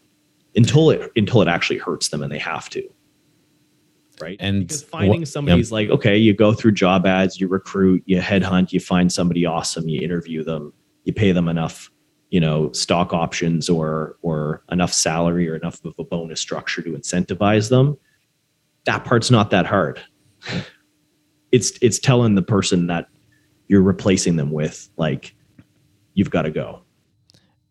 [0.54, 2.82] until it until it actually hurts them and they have to.
[4.20, 4.36] Right.
[4.38, 5.72] And because finding somebody's yep.
[5.72, 9.88] like, okay, you go through job ads, you recruit, you headhunt, you find somebody awesome,
[9.88, 10.72] you interview them,
[11.04, 11.90] you pay them enough
[12.32, 16.90] you know stock options or or enough salary or enough of a bonus structure to
[16.90, 17.96] incentivize them
[18.84, 20.00] that part's not that hard.
[21.52, 23.08] It's it's telling the person that
[23.68, 25.34] you're replacing them with like
[26.14, 26.80] you've got to go.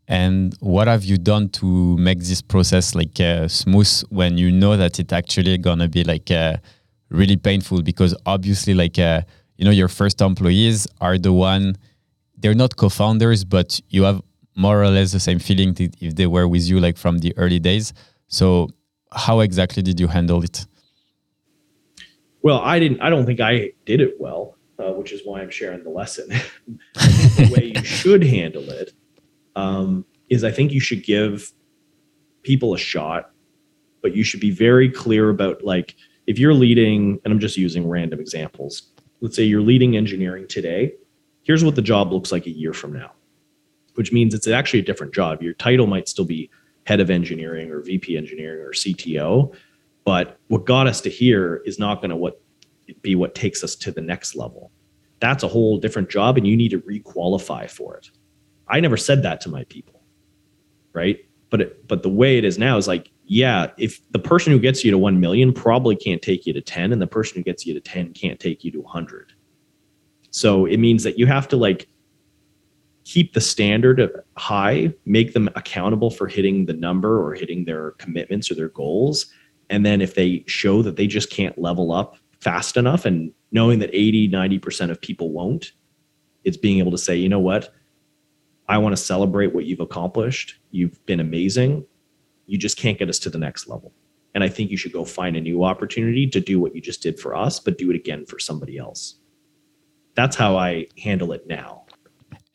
[0.08, 4.78] And what have you done to make this process like uh, smooth when you know
[4.78, 6.58] that it's actually gonna be like uh,
[7.10, 7.82] really painful?
[7.82, 9.24] Because obviously like uh,
[9.58, 11.76] you know your first employees are the one
[12.38, 14.22] they're not co-founders but you have
[14.56, 17.60] more or less the same feeling if they were with you like from the early
[17.60, 17.94] days.
[18.28, 18.70] So
[19.12, 20.66] how exactly did you handle it?
[22.44, 23.02] Well, I didn't.
[23.02, 26.30] I don't think I did it well, uh, which is why I'm sharing the lesson.
[26.94, 28.94] the way you should handle it
[29.56, 31.52] um, is, I think you should give
[32.42, 33.32] people a shot,
[34.02, 35.96] but you should be very clear about like
[36.26, 38.92] if you're leading, and I'm just using random examples.
[39.20, 40.94] Let's say you're leading engineering today.
[41.44, 43.12] Here's what the job looks like a year from now,
[43.96, 45.42] which means it's actually a different job.
[45.42, 46.50] Your title might still be
[46.86, 49.54] head of engineering or VP engineering or CTO,
[50.04, 52.42] but what got us to here is not going to what
[53.02, 54.72] be what takes us to the next level.
[55.20, 58.10] That's a whole different job, and you need to requalify for it.
[58.68, 60.02] I never said that to my people,
[60.94, 61.20] right?
[61.50, 64.60] But it, but the way it is now is like, yeah, if the person who
[64.60, 67.44] gets you to one million probably can't take you to ten, and the person who
[67.44, 69.34] gets you to ten can't take you to hundred.
[70.32, 71.88] So it means that you have to like
[73.04, 78.52] keep the standard high, make them accountable for hitting the number or hitting their commitments
[78.52, 79.28] or their goals,
[79.70, 83.80] and then if they show that they just can't level up fast enough and knowing
[83.80, 85.72] that 80, 90% of people won't,
[86.44, 87.74] it's being able to say, you know what?
[88.68, 90.60] I want to celebrate what you've accomplished.
[90.72, 91.86] You've been amazing.
[92.48, 93.94] You just can't get us to the next level.
[94.34, 97.02] And I think you should go find a new opportunity to do what you just
[97.02, 99.16] did for us, but do it again for somebody else.
[100.16, 101.81] That's how I handle it now.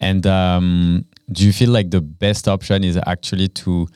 [0.01, 3.89] And um, do you feel like the best option is actually to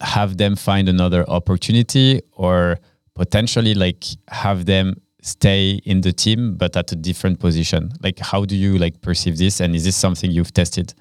[0.00, 2.78] have them find another opportunity or
[3.14, 7.92] potentially like have them stay in the team but at a different position?
[8.02, 9.60] Like how do you like perceive this?
[9.60, 10.94] And is this something you've tested?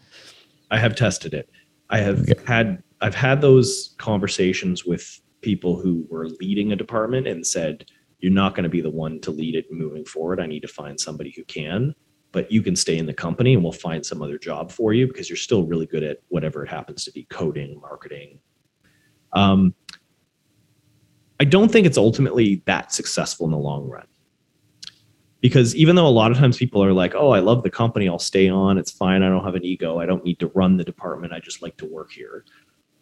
[0.71, 1.49] I have tested it.
[1.89, 2.41] I have okay.
[2.45, 7.85] had i've had those conversations with people who were leading a department and said
[8.19, 10.39] you're not going to be the one to lead it moving forward.
[10.39, 11.93] I need to find somebody who can
[12.33, 15.07] but you can stay in the company and we'll find some other job for you
[15.07, 18.39] because you're still really good at whatever it happens to be coding marketing
[19.33, 19.73] um,
[21.39, 24.07] I don't think it's ultimately that successful in the long run.
[25.41, 28.07] Because even though a lot of times people are like, oh, I love the company,
[28.07, 30.77] I'll stay on, it's fine, I don't have an ego, I don't need to run
[30.77, 32.45] the department, I just like to work here.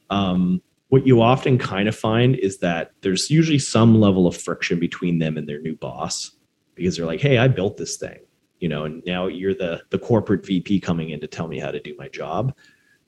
[0.10, 0.60] Um,
[0.90, 5.20] what you often kind of find is that there's usually some level of friction between
[5.20, 6.32] them and their new boss
[6.74, 8.20] because they're like, hey, I built this thing,
[8.62, 11.72] you know, and now you're the the corporate VP coming in to tell me how
[11.72, 12.56] to do my job.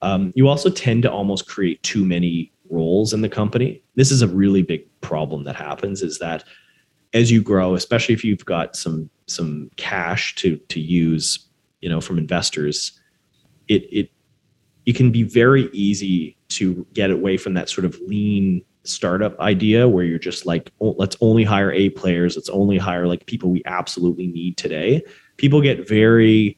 [0.01, 3.81] Um, you also tend to almost create too many roles in the company.
[3.95, 6.43] This is a really big problem that happens is that
[7.13, 11.47] as you grow, especially if you've got some some cash to to use,
[11.81, 12.99] you know, from investors,
[13.67, 14.11] it it
[14.85, 19.87] it can be very easy to get away from that sort of lean startup idea
[19.87, 23.49] where you're just like oh, let's only hire a players let's only hire like people
[23.49, 25.01] we absolutely need today
[25.37, 26.57] people get very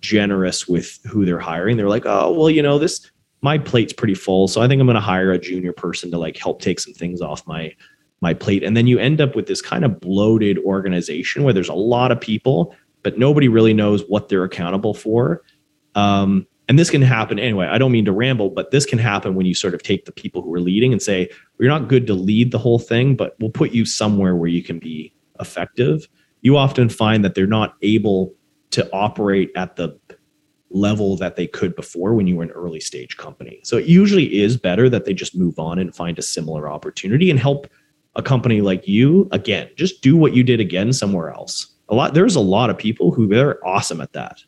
[0.00, 3.12] generous with who they're hiring they're like oh well you know this
[3.42, 4.48] my plate's pretty full.
[4.48, 6.94] So I think I'm going to hire a junior person to like help take some
[6.94, 7.74] things off my
[8.20, 8.62] my plate.
[8.62, 12.12] And then you end up with this kind of bloated organization where there's a lot
[12.12, 15.42] of people, but nobody really knows what they're accountable for.
[15.96, 17.66] Um, and this can happen anyway.
[17.66, 20.12] I don't mean to ramble, but this can happen when you sort of take the
[20.12, 23.16] people who are leading and say, well, "You're not good to lead the whole thing,
[23.16, 26.06] but we'll put you somewhere where you can be effective."
[26.42, 28.34] You often find that they're not able
[28.72, 29.98] to operate at the
[30.70, 33.60] level that they could before when you were an early stage company.
[33.62, 37.30] So it usually is better that they just move on and find a similar opportunity
[37.30, 37.66] and help
[38.14, 41.74] a company like you again, just do what you did again somewhere else.
[41.88, 44.42] A lot there's a lot of people who they're awesome at that.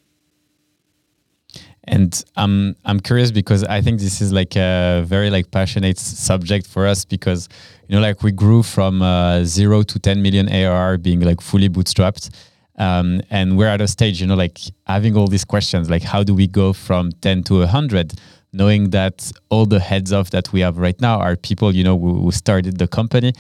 [1.87, 6.67] And I'm I'm curious because I think this is like a very like passionate subject
[6.67, 7.49] for us because
[7.89, 11.69] you know like we grew from uh, zero to 10 million ARR being like fully
[11.69, 12.31] bootstrapped
[12.77, 16.23] um, and we're at a stage, you know, like having all these questions, like how
[16.23, 18.15] do we go from 10 to 100,
[18.53, 21.99] knowing that all the heads of that we have right now are people, you know,
[21.99, 23.33] who, who started the company.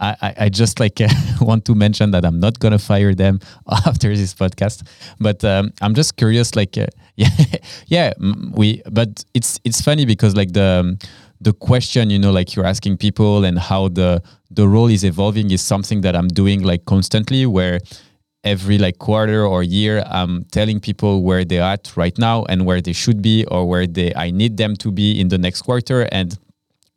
[0.00, 0.98] I, I just like
[1.40, 3.40] want to mention that I'm not gonna fire them
[3.86, 4.86] after this podcast,
[5.20, 6.56] but um, I'm just curious.
[6.56, 6.86] Like, uh,
[7.16, 7.28] yeah,
[7.86, 8.12] yeah,
[8.52, 8.82] we.
[8.90, 10.98] But it's it's funny because like the um,
[11.40, 15.50] the question, you know, like you're asking people and how the the role is evolving
[15.50, 17.46] is something that I'm doing like constantly.
[17.46, 17.80] Where
[18.42, 22.80] every like quarter or year i'm telling people where they're at right now and where
[22.80, 26.08] they should be or where they i need them to be in the next quarter
[26.10, 26.38] and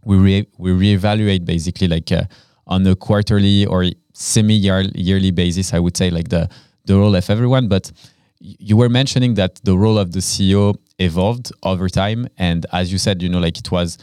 [0.05, 2.23] we re- we reevaluate basically like uh,
[2.67, 6.49] on a quarterly or semi yearly basis i would say like the
[6.85, 7.91] the role of everyone but
[8.39, 12.97] you were mentioning that the role of the ceo evolved over time and as you
[12.97, 13.97] said you know like it was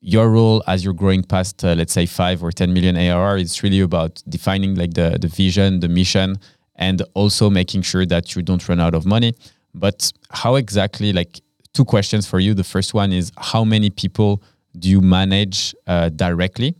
[0.00, 3.62] your role as you're growing past uh, let's say 5 or 10 million ARR it's
[3.62, 6.38] really about defining like the the vision the mission
[6.76, 9.34] and also making sure that you don't run out of money.
[9.74, 11.40] But how exactly, like
[11.72, 12.54] two questions for you.
[12.54, 14.42] The first one is how many people
[14.78, 16.74] do you manage uh, directly,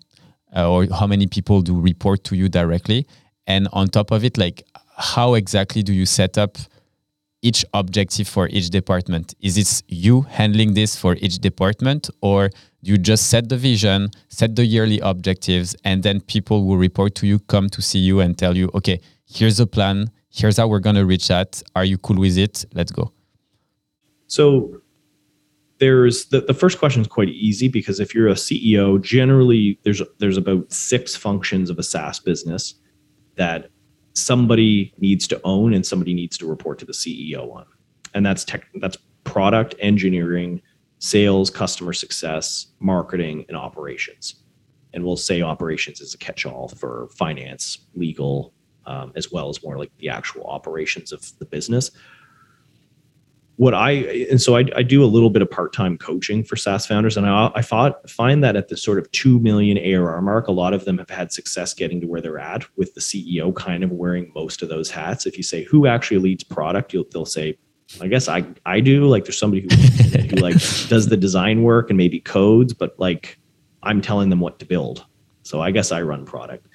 [0.56, 3.06] uh, or how many people do report to you directly?
[3.46, 4.62] And on top of it, like
[4.96, 6.58] how exactly do you set up
[7.42, 9.34] each objective for each department?
[9.40, 12.50] Is it you handling this for each department, or
[12.82, 17.26] you just set the vision, set the yearly objectives, and then people will report to
[17.26, 20.78] you, come to see you, and tell you, okay, here's a plan, here's how we're
[20.78, 21.62] going to reach that.
[21.74, 22.64] Are you cool with it?
[22.74, 23.12] Let's go.
[24.28, 24.81] So
[25.82, 30.00] there's the, the first question is quite easy because if you're a CEO, generally there's
[30.20, 32.76] there's about six functions of a SaaS business
[33.34, 33.68] that
[34.14, 37.66] somebody needs to own and somebody needs to report to the CEO on.
[38.14, 40.62] And that's tech that's product engineering,
[41.00, 44.36] sales, customer success, marketing, and operations.
[44.94, 48.54] And we'll say operations is a catch-all for finance, legal,
[48.86, 51.90] um, as well as more like the actual operations of the business
[53.56, 53.90] what I
[54.30, 57.26] and so I, I, do a little bit of part-time coaching for SaaS founders, and
[57.26, 60.72] I, I thought, find that at the sort of two million ARR mark, a lot
[60.72, 63.90] of them have had success getting to where they're at, with the CEO kind of
[63.90, 65.26] wearing most of those hats.
[65.26, 67.58] If you say who actually leads product, you'll, they'll say,
[68.00, 69.06] I guess I I do.
[69.06, 69.76] Like there's somebody who,
[70.18, 70.54] who like
[70.88, 73.38] does the design work and maybe codes, but like
[73.82, 75.04] I'm telling them what to build.
[75.42, 76.68] So I guess I run product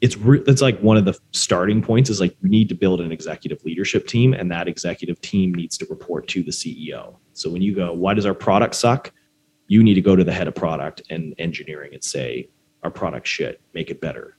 [0.00, 3.00] it's re- it's like one of the starting points is like you need to build
[3.00, 7.16] an executive leadership team and that executive team needs to report to the CEO.
[7.32, 9.12] So when you go, why does our product suck?
[9.66, 12.48] You need to go to the head of product and engineering and say,
[12.82, 14.36] our product shit, make it better.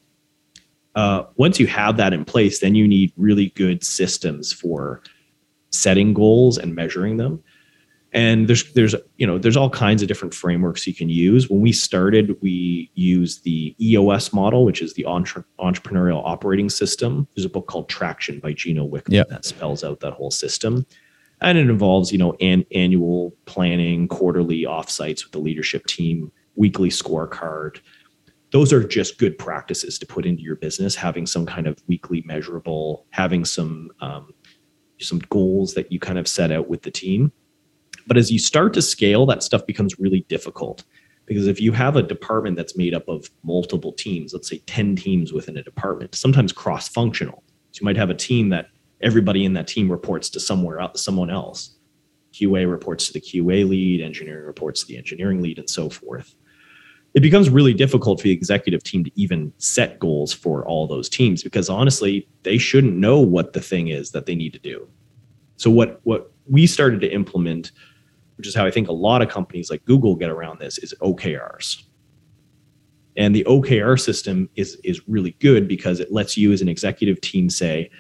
[0.95, 5.03] Uh, once you have that in place, then you need really good systems for
[5.71, 7.43] setting goals and measuring them
[8.11, 11.49] and there's there's you know there's all kinds of different frameworks you can use.
[11.49, 17.27] When we started we used the eos model which is the entre- entrepreneurial operating system.
[17.35, 19.29] There's a book called traction by gino wickman yep.
[19.29, 20.85] that spells out that whole system.
[21.41, 26.89] And it involves you know an annual planning quarterly offsites with the leadership team weekly
[26.89, 27.79] scorecard.
[28.51, 32.23] Those are just good practices to put into your business having some kind of weekly
[32.25, 34.33] measurable having some um,
[34.99, 37.31] some goals that you kind of set out with the team
[38.07, 40.83] but as you start to scale, that stuff becomes really difficult
[41.29, 44.95] because if you have a department that's made up of multiple teams, let's say 10
[44.95, 47.43] teams within a department, sometimes cross functional.
[47.71, 48.69] So you might have a team that
[49.01, 51.75] everybody in that team reports to somewhere else, someone else.
[52.33, 56.35] QA reports to the QA lead, engineering reports to the engineering lead, and so forth.
[57.13, 61.09] It becomes really difficult for the executive team to even set goals for all those
[61.09, 64.87] teams because honestly, they shouldn't know what the thing is that they need to do.
[65.57, 67.71] So what what we started to implement
[68.39, 70.95] which is how I think a lot of companies like Google get around this, is
[71.01, 71.83] OKRs.
[73.17, 77.19] And the OKR system is, is really good because it lets you as an executive
[77.19, 77.91] team say,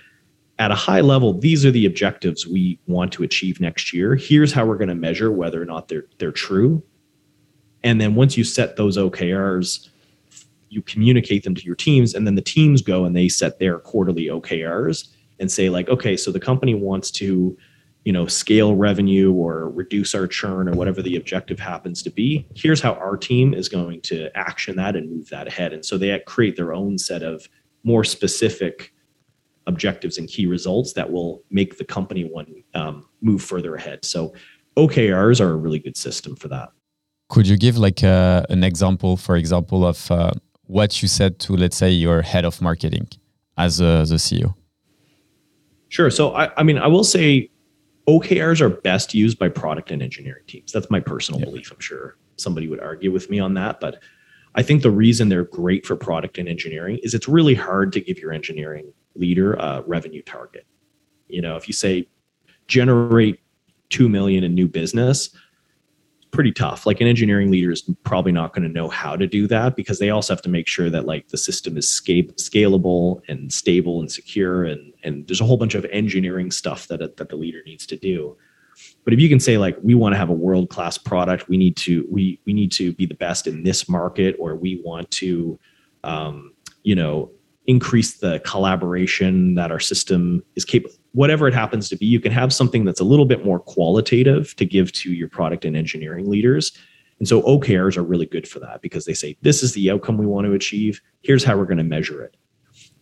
[0.57, 4.15] at a high level, these are the objectives we want to achieve next year.
[4.15, 6.81] Here's how we're going to measure whether or not they're they're true.
[7.83, 9.89] And then once you set those OKRs,
[10.69, 13.77] you communicate them to your teams, and then the teams go and they set their
[13.77, 15.09] quarterly OKRs
[15.41, 17.57] and say, like, okay, so the company wants to
[18.05, 22.47] you know scale revenue or reduce our churn or whatever the objective happens to be
[22.55, 25.73] here's how our team is going to action that and move that ahead.
[25.73, 27.47] And so they create their own set of
[27.83, 28.93] more specific
[29.67, 34.03] objectives and key results that will make the company one um, move further ahead.
[34.03, 34.33] So
[34.75, 36.69] okrs are a really good system for that.
[37.29, 40.31] Could you give like a, uh, an example for example of uh,
[40.63, 43.07] what you said to let's say your head of marketing
[43.57, 44.53] as a, the ceo
[45.89, 46.09] sure.
[46.09, 47.49] So I, I mean i will say
[48.09, 50.71] OKRs are best used by product and engineering teams.
[50.71, 51.45] That's my personal yeah.
[51.45, 51.71] belief.
[51.71, 54.01] I'm sure somebody would argue with me on that, but
[54.55, 58.01] I think the reason they're great for product and engineering is it's really hard to
[58.01, 60.65] give your engineering leader a revenue target.
[61.27, 62.07] You know, if you say
[62.67, 63.39] generate
[63.89, 65.29] 2 million in new business,
[66.31, 66.85] pretty tough.
[66.85, 69.99] Like an engineering leader is probably not going to know how to do that because
[69.99, 73.99] they also have to make sure that like the system is sca- scalable and stable
[73.99, 77.61] and secure and and there's a whole bunch of engineering stuff that that the leader
[77.65, 78.37] needs to do.
[79.03, 81.57] But if you can say like we want to have a world class product, we
[81.57, 85.09] need to we we need to be the best in this market, or we want
[85.11, 85.59] to,
[86.03, 86.53] um,
[86.83, 87.31] you know,
[87.69, 92.31] increase the collaboration that our system is capable whatever it happens to be, you can
[92.31, 96.29] have something that's a little bit more qualitative to give to your product and engineering
[96.29, 96.71] leaders.
[97.19, 100.17] And so OKRs are really good for that because they say, this is the outcome
[100.17, 101.01] we want to achieve.
[101.21, 102.37] Here's how we're going to measure it.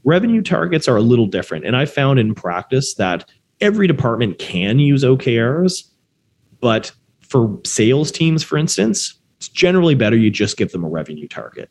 [0.03, 1.65] Revenue targets are a little different.
[1.65, 5.83] And I found in practice that every department can use OKRs,
[6.61, 6.91] but
[7.21, 11.69] for sales teams, for instance, it's generally better you just give them a revenue target.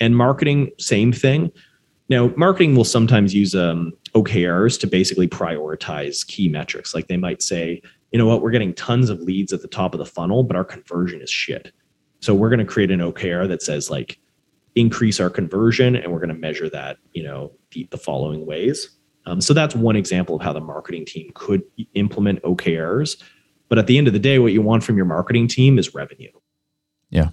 [0.00, 1.52] And marketing, same thing.
[2.08, 6.94] Now, marketing will sometimes use um, OKRs to basically prioritize key metrics.
[6.94, 7.82] Like they might say,
[8.12, 10.56] you know what, we're getting tons of leads at the top of the funnel, but
[10.56, 11.72] our conversion is shit.
[12.20, 14.18] So we're going to create an OKR that says like
[14.76, 18.90] increase our conversion, and we're going to measure that, you know, the, the following ways.
[19.26, 21.62] Um, so that's one example of how the marketing team could
[21.94, 23.20] implement OKRs.
[23.68, 25.94] But at the end of the day, what you want from your marketing team is
[25.94, 26.30] revenue.
[27.10, 27.30] Yeah.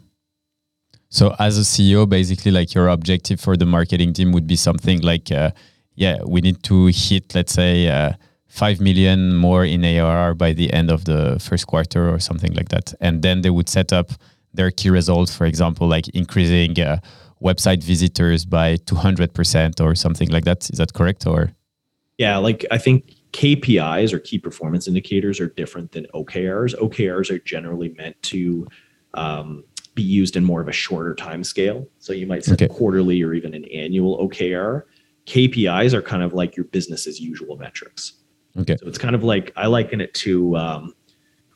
[1.14, 5.02] So as a CEO, basically, like your objective for the marketing team would be something
[5.02, 5.52] like, uh,
[5.94, 8.14] yeah, we need to hit, let's say, uh,
[8.48, 12.70] five million more in ARR by the end of the first quarter or something like
[12.70, 14.10] that, and then they would set up
[14.56, 16.98] their key results, for example, like increasing uh,
[17.44, 20.68] website visitors by 200% or something like that.
[20.72, 21.28] Is that correct?
[21.28, 21.52] Or
[22.18, 26.74] yeah, like I think KPIs or key performance indicators are different than OKRs.
[26.80, 28.68] OKRs are generally meant to
[29.14, 29.64] um,
[29.96, 31.88] be used in more of a shorter time scale.
[32.00, 32.74] So you might set okay.
[32.74, 34.84] quarterly or even an annual OKR.
[35.26, 38.14] KPIs are kind of like your business as usual metrics.
[38.60, 38.78] Okay.
[38.78, 40.94] So it's kind of like I liken it to, um,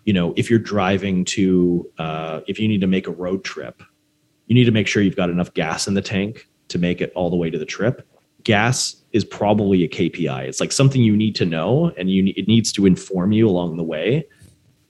[0.05, 3.81] you know, if you're driving to, uh, if you need to make a road trip,
[4.47, 7.11] you need to make sure you've got enough gas in the tank to make it
[7.15, 8.07] all the way to the trip.
[8.43, 10.43] Gas is probably a KPI.
[10.43, 13.77] It's like something you need to know, and you it needs to inform you along
[13.77, 14.25] the way.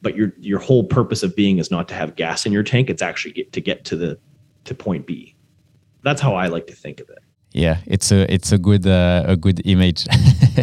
[0.01, 2.89] But your your whole purpose of being is not to have gas in your tank.
[2.89, 4.17] It's actually get, to get to the
[4.65, 5.35] to point B.
[6.03, 7.19] That's how I like to think of it.
[7.51, 10.05] Yeah, it's a it's a good uh, a good image.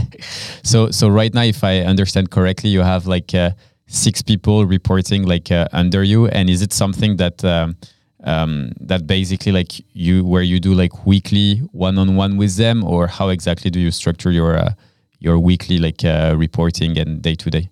[0.62, 3.50] so so right now, if I understand correctly, you have like uh,
[3.86, 7.76] six people reporting like uh, under you, and is it something that um,
[8.24, 12.84] um, that basically like you where you do like weekly one on one with them,
[12.84, 14.72] or how exactly do you structure your uh,
[15.18, 17.68] your weekly like uh, reporting and day to day?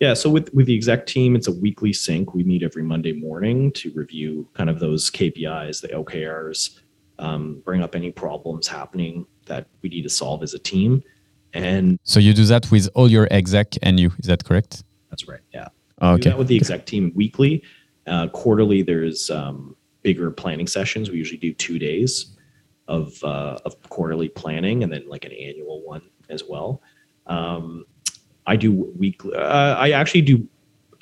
[0.00, 2.34] Yeah, so with with the exec team, it's a weekly sync.
[2.34, 6.80] We meet every Monday morning to review kind of those KPIs, the OKRs,
[7.18, 11.02] um, bring up any problems happening that we need to solve as a team.
[11.52, 14.12] And so you do that with all your exec and you.
[14.18, 14.84] Is that correct?
[15.10, 15.40] That's right.
[15.52, 15.68] Yeah.
[16.00, 16.32] Oh, okay.
[16.34, 17.64] with the exec team weekly,
[18.06, 21.10] uh, quarterly, there's um, bigger planning sessions.
[21.10, 22.36] We usually do two days
[22.86, 26.82] of uh, of quarterly planning, and then like an annual one as well.
[27.26, 27.84] Um,
[28.48, 29.34] I do weekly.
[29.34, 30.48] Uh, I actually do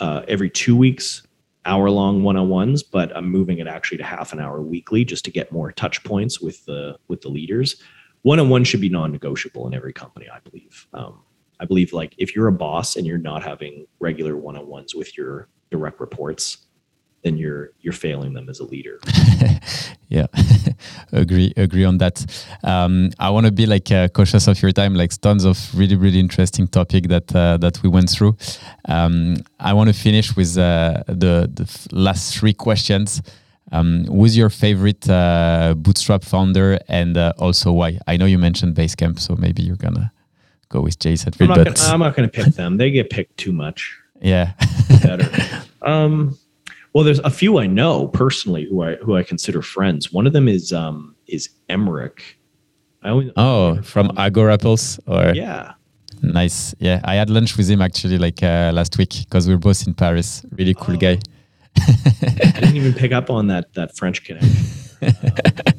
[0.00, 1.22] uh, every two weeks,
[1.64, 5.04] hour long one on ones, but I'm moving it actually to half an hour weekly
[5.04, 7.80] just to get more touch points with the with the leaders.
[8.22, 10.88] One on one should be non negotiable in every company, I believe.
[10.92, 11.22] Um,
[11.60, 14.94] I believe like if you're a boss and you're not having regular one on ones
[14.94, 16.66] with your direct reports,
[17.22, 18.98] then you're you're failing them as a leader.
[20.08, 20.26] yeah,
[21.12, 22.24] agree agree on that.
[22.62, 24.94] Um, I want to be like uh, cautious of your time.
[24.94, 28.36] Like tons of really really interesting topic that uh, that we went through.
[28.88, 33.22] Um, I want to finish with uh, the the last three questions.
[33.72, 37.98] Um, who's your favorite uh, Bootstrap founder, and uh, also why?
[38.06, 40.12] I know you mentioned Basecamp, so maybe you're gonna
[40.68, 41.32] go with Jason.
[41.40, 42.76] I'm not, gonna, I'm not gonna pick them.
[42.76, 43.98] They get picked too much.
[44.20, 44.52] Yeah.
[45.02, 45.28] better.
[45.82, 46.36] Um,
[46.96, 50.14] well, there's a few I know personally who I who I consider friends.
[50.14, 52.20] One of them is um is Emeric.
[53.02, 55.74] I always, oh, from Agorapulse or yeah,
[56.22, 56.74] nice.
[56.78, 59.86] Yeah, I had lunch with him actually like uh, last week because we are both
[59.86, 60.46] in Paris.
[60.52, 60.96] Really cool oh.
[60.96, 61.18] guy.
[61.76, 64.56] I didn't even pick up on that that French connection.
[65.02, 65.12] um,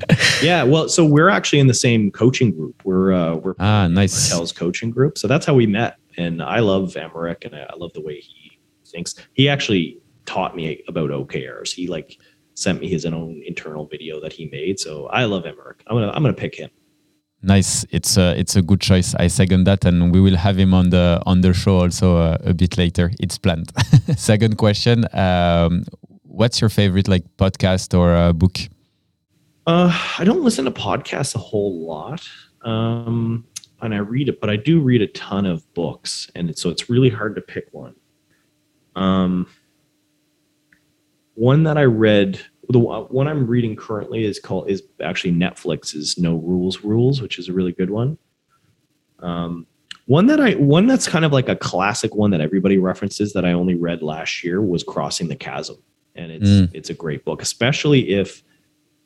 [0.44, 2.80] yeah, well, so we're actually in the same coaching group.
[2.86, 5.18] We're uh, we're ah nice Martell's coaching group.
[5.18, 8.20] So that's how we met, and I love Emeric, and I, I love the way
[8.20, 9.16] he thinks.
[9.34, 9.98] He actually
[10.28, 11.74] taught me about OKRs.
[11.74, 12.20] He like
[12.54, 14.80] sent me his own internal video that he made.
[14.80, 15.82] So I love Emeric.
[15.88, 16.70] I'm gonna I'm gonna pick him.
[17.42, 17.86] Nice.
[17.92, 19.16] It's a it's a good choice.
[19.16, 22.38] I second that, and we will have him on the on the show also uh,
[22.44, 23.12] a bit later.
[23.20, 23.72] It's planned.
[24.18, 25.84] Second question: um,
[26.24, 28.58] What's your favorite like podcast or uh, book?
[29.68, 32.28] Uh, I don't listen to podcasts a whole lot,
[32.64, 33.46] um,
[33.82, 36.90] and I read it, but I do read a ton of books, and so it's
[36.90, 37.96] really hard to pick one.
[38.96, 39.48] Um,
[41.38, 46.38] one that I read, the one I'm reading currently is called is actually Netflix's No
[46.38, 48.18] Rules Rules, which is a really good one.
[49.20, 49.68] Um,
[50.08, 53.46] one that I one that's kind of like a classic one that everybody references that
[53.46, 55.78] I only read last year was Crossing the Chasm,
[56.16, 56.72] and it's mm.
[56.74, 58.42] it's a great book, especially if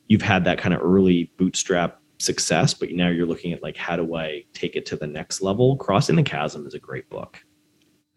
[0.07, 3.97] you've had that kind of early bootstrap success, but now you're looking at like how
[3.97, 5.75] do I take it to the next level.
[5.75, 7.43] Crossing the Chasm is a great book.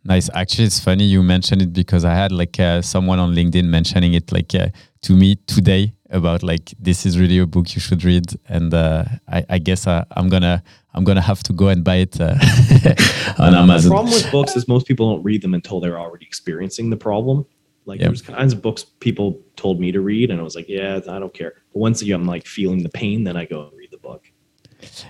[0.05, 0.29] Nice.
[0.35, 4.13] Actually, it's funny you mentioned it because I had like uh, someone on LinkedIn mentioning
[4.13, 4.69] it like uh,
[5.03, 9.05] to me today about like this is really a book you should read, and uh,
[9.29, 12.35] I, I, guess uh, I'm gonna I'm gonna have to go and buy it uh,
[13.39, 13.89] on Amazon.
[13.89, 16.99] The problem with books is most people don't read them until they're already experiencing the
[16.99, 17.47] problem.
[17.87, 18.09] Like yep.
[18.09, 21.19] there's kinds of books people told me to read, and I was like, yeah, I
[21.19, 21.55] don't care.
[21.73, 24.31] But once I'm like feeling the pain, then I go and read the book.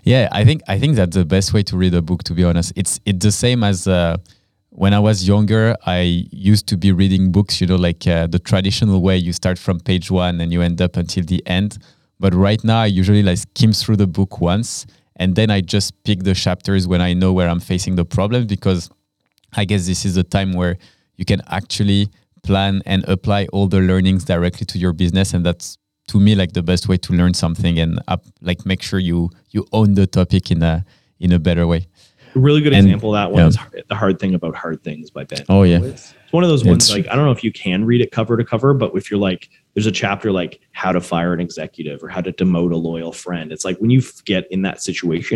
[0.04, 2.22] Yeah, I think I think that's the best way to read a book.
[2.24, 4.16] To be honest, it's it's the same as uh,
[4.76, 8.40] when I was younger, I used to be reading books, you know, like uh, the
[8.40, 11.78] traditional way you start from page one and you end up until the end.
[12.18, 16.02] But right now, I usually like skim through the book once and then I just
[16.02, 18.90] pick the chapters when I know where I'm facing the problem because
[19.54, 20.76] I guess this is the time where
[21.14, 22.08] you can actually
[22.42, 26.52] plan and apply all the learnings directly to your business and that's to me like
[26.52, 28.00] the best way to learn something and
[28.42, 30.84] like make sure you you own the topic in a
[31.20, 31.86] in a better way
[32.34, 33.48] A really good And- example of that one yeah.
[33.48, 35.44] is the hard thing about hard things by Ben.
[35.48, 35.80] Oh, yeah.
[35.82, 38.10] It's one of those ones It's- like I don't know if you can read it
[38.10, 41.40] cover to cover, but if you're like, there's a chapter like how to fire an
[41.40, 43.50] executive or how to demote a loyal friend.
[43.52, 45.24] It's like when you get in that situation